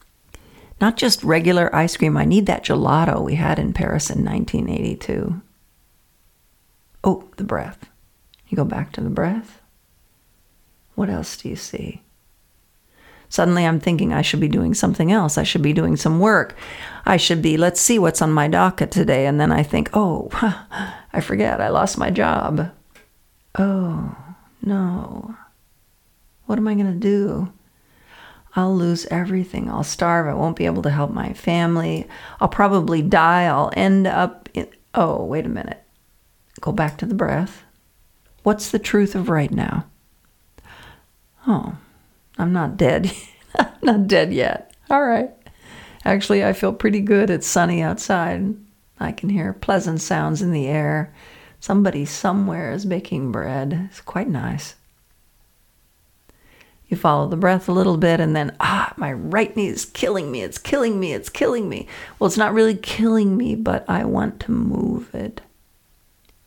Not 0.81 0.97
just 0.97 1.23
regular 1.23 1.73
ice 1.73 1.95
cream, 1.95 2.17
I 2.17 2.25
need 2.25 2.47
that 2.47 2.65
gelato 2.65 3.23
we 3.23 3.35
had 3.35 3.59
in 3.59 3.71
Paris 3.71 4.09
in 4.09 4.25
1982. 4.25 5.41
Oh, 7.03 7.29
the 7.37 7.43
breath. 7.43 7.89
You 8.49 8.57
go 8.57 8.65
back 8.65 8.91
to 8.93 9.01
the 9.01 9.09
breath. 9.09 9.61
What 10.95 11.09
else 11.09 11.37
do 11.37 11.47
you 11.47 11.55
see? 11.55 12.01
Suddenly 13.31 13.65
I'm 13.65 13.79
thinking 13.79 14.11
I 14.11 14.21
should 14.21 14.41
be 14.41 14.49
doing 14.49 14.73
something 14.73 15.09
else. 15.09 15.37
I 15.37 15.43
should 15.43 15.61
be 15.61 15.71
doing 15.71 15.95
some 15.95 16.19
work. 16.19 16.53
I 17.05 17.15
should 17.15 17.41
be, 17.41 17.55
let's 17.55 17.79
see 17.79 17.97
what's 17.97 18.21
on 18.21 18.33
my 18.33 18.49
docket 18.49 18.91
today. 18.91 19.25
And 19.25 19.39
then 19.39 19.53
I 19.53 19.63
think, 19.63 19.89
oh, 19.93 20.27
I 21.13 21.21
forget, 21.21 21.61
I 21.61 21.69
lost 21.69 21.97
my 21.97 22.09
job. 22.09 22.69
Oh, 23.57 24.13
no. 24.61 25.33
What 26.45 26.59
am 26.59 26.67
I 26.67 26.73
going 26.73 26.91
to 26.91 26.99
do? 26.99 27.53
I'll 28.53 28.75
lose 28.75 29.05
everything. 29.05 29.69
I'll 29.69 29.85
starve. 29.85 30.27
I 30.27 30.33
won't 30.33 30.57
be 30.57 30.65
able 30.65 30.81
to 30.81 30.89
help 30.89 31.11
my 31.11 31.31
family. 31.31 32.09
I'll 32.41 32.49
probably 32.49 33.01
die. 33.01 33.45
I'll 33.45 33.71
end 33.77 34.07
up 34.07 34.49
in. 34.53 34.67
Oh, 34.93 35.23
wait 35.23 35.45
a 35.45 35.49
minute. 35.49 35.81
Go 36.59 36.73
back 36.73 36.97
to 36.97 37.05
the 37.05 37.15
breath. 37.15 37.63
What's 38.43 38.71
the 38.71 38.79
truth 38.79 39.15
of 39.15 39.29
right 39.29 39.51
now? 39.51 39.85
Oh, 41.47 41.77
I'm 42.41 42.53
not 42.53 42.77
dead. 42.77 43.11
I'm 43.59 43.67
not 43.81 44.07
dead 44.07 44.33
yet. 44.33 44.75
All 44.89 45.03
right. 45.03 45.29
Actually, 46.03 46.43
I 46.43 46.53
feel 46.53 46.73
pretty 46.73 46.99
good. 46.99 47.29
It's 47.29 47.47
sunny 47.47 47.81
outside. 47.81 48.55
I 48.99 49.11
can 49.11 49.29
hear 49.29 49.53
pleasant 49.53 50.01
sounds 50.01 50.41
in 50.41 50.51
the 50.51 50.67
air. 50.67 51.13
Somebody 51.59 52.05
somewhere 52.05 52.71
is 52.71 52.85
baking 52.85 53.31
bread. 53.31 53.89
It's 53.89 54.01
quite 54.01 54.29
nice. 54.29 54.75
You 56.87 56.97
follow 56.97 57.27
the 57.27 57.37
breath 57.37 57.69
a 57.69 57.73
little 57.73 57.95
bit, 57.97 58.19
and 58.19 58.35
then, 58.35 58.55
ah, 58.59 58.93
my 58.97 59.13
right 59.13 59.55
knee 59.55 59.67
is 59.67 59.85
killing 59.85 60.31
me. 60.31 60.41
It's 60.41 60.57
killing 60.57 60.99
me. 60.99 61.13
It's 61.13 61.29
killing 61.29 61.69
me. 61.69 61.87
Well, 62.19 62.27
it's 62.27 62.37
not 62.37 62.53
really 62.53 62.75
killing 62.75 63.37
me, 63.37 63.55
but 63.55 63.85
I 63.87 64.03
want 64.03 64.41
to 64.41 64.51
move 64.51 65.13
it 65.15 65.41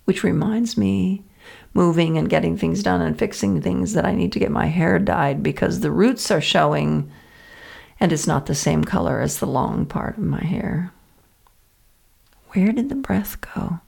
which 0.05 0.23
reminds 0.23 0.77
me 0.77 1.25
moving 1.75 2.17
and 2.17 2.31
getting 2.31 2.57
things 2.57 2.83
done 2.83 3.03
and 3.03 3.19
fixing 3.19 3.61
things 3.61 3.93
that 3.93 4.07
I 4.07 4.15
need 4.15 4.33
to 4.33 4.39
get 4.39 4.51
my 4.51 4.67
hair 4.67 4.99
dyed 4.99 5.43
because 5.43 5.81
the 5.81 5.91
roots 5.91 6.31
are 6.31 6.41
showing 6.41 7.11
and 8.01 8.13
it's 8.13 8.27
not 8.27 8.47
the 8.47 8.55
same 8.55 8.85
color 8.85 9.21
as 9.21 9.39
the 9.39 9.47
long 9.47 9.87
part 9.87 10.17
of 10.17 10.25
my 10.25 10.43
hair. 10.43 10.93
Where 12.51 12.73
did 12.73 12.89
the 12.89 12.95
breath 12.95 13.41
go? 13.41 13.81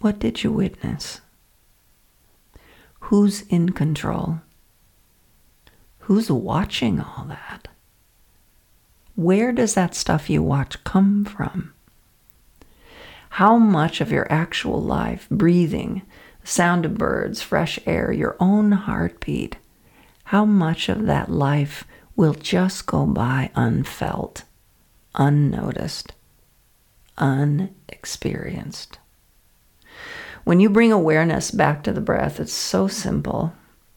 What 0.00 0.18
did 0.18 0.42
you 0.42 0.50
witness? 0.50 1.20
Who's 3.00 3.42
in 3.42 3.72
control? 3.72 4.40
Who's 6.00 6.30
watching 6.30 7.00
all 7.00 7.24
that? 7.28 7.68
Where 9.14 9.52
does 9.52 9.74
that 9.74 9.94
stuff 9.94 10.30
you 10.30 10.42
watch 10.42 10.82
come 10.84 11.24
from? 11.24 11.74
How 13.36 13.56
much 13.56 14.02
of 14.02 14.12
your 14.12 14.30
actual 14.30 14.78
life, 14.78 15.26
breathing, 15.30 16.02
sound 16.44 16.84
of 16.84 16.98
birds, 16.98 17.40
fresh 17.40 17.78
air, 17.86 18.12
your 18.12 18.36
own 18.38 18.72
heartbeat, 18.72 19.56
how 20.24 20.44
much 20.44 20.90
of 20.90 21.06
that 21.06 21.30
life 21.30 21.84
will 22.14 22.34
just 22.34 22.84
go 22.84 23.06
by 23.06 23.50
unfelt, 23.54 24.44
unnoticed, 25.14 26.12
unexperienced. 27.16 28.98
When 30.44 30.60
you 30.60 30.68
bring 30.68 30.92
awareness 30.92 31.50
back 31.50 31.82
to 31.84 31.92
the 31.92 32.02
breath, 32.02 32.38
it's 32.38 32.52
so 32.52 32.86
simple. 32.86 33.54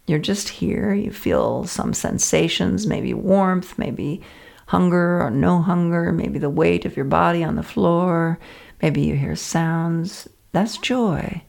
You're 0.08 0.18
just 0.18 0.48
here, 0.48 0.94
you 0.94 1.12
feel 1.12 1.66
some 1.66 1.94
sensations, 1.94 2.88
maybe 2.88 3.14
warmth, 3.14 3.78
maybe 3.78 4.22
hunger 4.68 5.22
or 5.22 5.30
no 5.30 5.62
hunger, 5.62 6.14
maybe 6.14 6.40
the 6.40 6.50
weight 6.50 6.86
of 6.86 6.96
your 6.96 7.06
body 7.06 7.44
on 7.44 7.56
the 7.56 7.64
floor, 7.64 8.40
Maybe 8.82 9.02
you 9.02 9.16
hear 9.16 9.36
sounds. 9.36 10.28
That's 10.52 10.78
joy. 10.78 11.44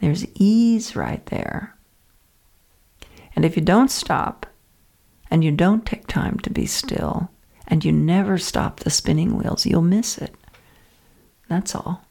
There's 0.00 0.26
ease 0.34 0.96
right 0.96 1.24
there. 1.26 1.76
And 3.34 3.44
if 3.44 3.56
you 3.56 3.62
don't 3.62 3.90
stop, 3.90 4.46
and 5.30 5.42
you 5.42 5.50
don't 5.50 5.86
take 5.86 6.06
time 6.06 6.38
to 6.40 6.50
be 6.50 6.66
still, 6.66 7.30
and 7.66 7.84
you 7.84 7.92
never 7.92 8.36
stop 8.36 8.80
the 8.80 8.90
spinning 8.90 9.36
wheels, 9.36 9.64
you'll 9.64 9.82
miss 9.82 10.18
it. 10.18 10.34
That's 11.48 11.74
all. 11.74 12.04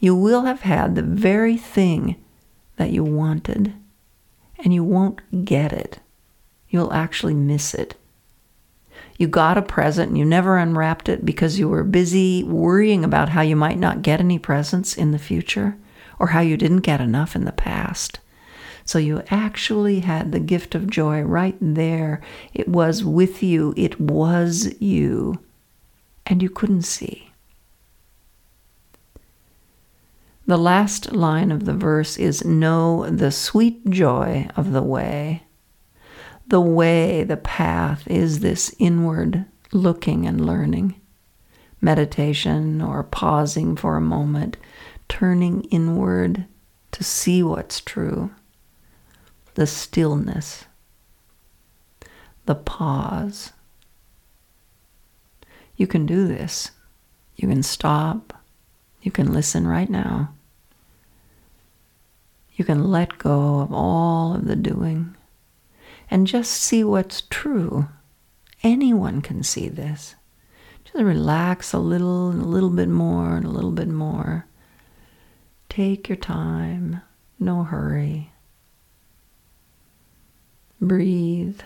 You 0.00 0.14
will 0.16 0.42
have 0.42 0.62
had 0.62 0.94
the 0.94 1.02
very 1.02 1.56
thing 1.56 2.16
that 2.76 2.90
you 2.90 3.04
wanted, 3.04 3.74
and 4.58 4.74
you 4.74 4.82
won't 4.82 5.44
get 5.44 5.72
it 5.72 6.00
you'll 6.68 6.92
actually 6.92 7.34
miss 7.34 7.74
it. 7.74 7.94
You 9.18 9.26
got 9.26 9.58
a 9.58 9.62
present 9.62 10.10
and 10.10 10.18
you 10.18 10.24
never 10.24 10.56
unwrapped 10.56 11.08
it 11.08 11.24
because 11.24 11.58
you 11.58 11.68
were 11.68 11.82
busy 11.82 12.44
worrying 12.44 13.04
about 13.04 13.30
how 13.30 13.42
you 13.42 13.56
might 13.56 13.78
not 13.78 14.02
get 14.02 14.20
any 14.20 14.38
presents 14.38 14.96
in 14.96 15.10
the 15.10 15.18
future 15.18 15.76
or 16.20 16.28
how 16.28 16.40
you 16.40 16.56
didn't 16.56 16.78
get 16.78 17.00
enough 17.00 17.34
in 17.34 17.44
the 17.44 17.52
past. 17.52 18.20
So 18.84 18.98
you 18.98 19.22
actually 19.28 20.00
had 20.00 20.30
the 20.30 20.40
gift 20.40 20.74
of 20.76 20.88
joy 20.88 21.20
right 21.22 21.56
there. 21.60 22.22
It 22.54 22.68
was 22.68 23.04
with 23.04 23.42
you, 23.42 23.74
it 23.76 24.00
was 24.00 24.72
you, 24.80 25.40
and 26.24 26.40
you 26.40 26.48
couldn't 26.48 26.82
see. 26.82 27.30
The 30.46 30.56
last 30.56 31.12
line 31.12 31.50
of 31.50 31.66
the 31.66 31.74
verse 31.74 32.16
is 32.16 32.44
Know 32.44 33.10
the 33.10 33.30
sweet 33.30 33.90
joy 33.90 34.48
of 34.56 34.72
the 34.72 34.82
way. 34.82 35.42
The 36.48 36.60
way, 36.62 37.24
the 37.24 37.36
path, 37.36 38.08
is 38.08 38.40
this 38.40 38.74
inward 38.78 39.44
looking 39.70 40.26
and 40.26 40.46
learning. 40.46 40.98
Meditation 41.82 42.80
or 42.80 43.04
pausing 43.04 43.76
for 43.76 43.96
a 43.96 44.00
moment, 44.00 44.56
turning 45.10 45.64
inward 45.64 46.46
to 46.92 47.04
see 47.04 47.42
what's 47.42 47.82
true. 47.82 48.30
The 49.56 49.66
stillness, 49.66 50.64
the 52.46 52.54
pause. 52.54 53.52
You 55.76 55.86
can 55.86 56.06
do 56.06 56.26
this. 56.26 56.70
You 57.36 57.46
can 57.46 57.62
stop. 57.62 58.32
You 59.02 59.10
can 59.10 59.34
listen 59.34 59.66
right 59.66 59.90
now. 59.90 60.32
You 62.54 62.64
can 62.64 62.90
let 62.90 63.18
go 63.18 63.60
of 63.60 63.70
all 63.70 64.34
of 64.34 64.46
the 64.46 64.56
doing 64.56 65.14
and 66.10 66.26
just 66.26 66.50
see 66.52 66.82
what's 66.84 67.22
true. 67.30 67.88
Anyone 68.62 69.20
can 69.20 69.42
see 69.42 69.68
this. 69.68 70.14
Just 70.84 70.96
relax 70.96 71.72
a 71.72 71.78
little 71.78 72.30
and 72.30 72.40
a 72.40 72.46
little 72.46 72.70
bit 72.70 72.88
more 72.88 73.36
and 73.36 73.44
a 73.44 73.50
little 73.50 73.72
bit 73.72 73.88
more. 73.88 74.46
Take 75.68 76.08
your 76.08 76.16
time, 76.16 77.02
no 77.38 77.62
hurry. 77.62 78.32
Breathe. 80.80 81.60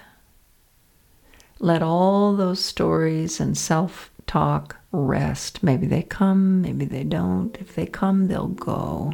Let 1.58 1.82
all 1.82 2.34
those 2.34 2.64
stories 2.64 3.38
and 3.38 3.56
self 3.56 4.10
talk 4.26 4.76
rest. 4.90 5.62
Maybe 5.62 5.86
they 5.86 6.02
come, 6.02 6.60
maybe 6.60 6.84
they 6.84 7.04
don't. 7.04 7.56
If 7.60 7.74
they 7.74 7.86
come, 7.86 8.26
they'll 8.26 8.48
go 8.48 9.12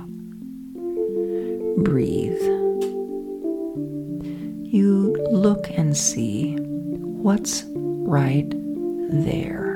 breathe. 1.79 2.68
You 4.71 5.17
look 5.31 5.71
and 5.71 5.97
see 5.97 6.57
what's 6.57 7.65
right 7.75 8.47
there. 8.51 9.68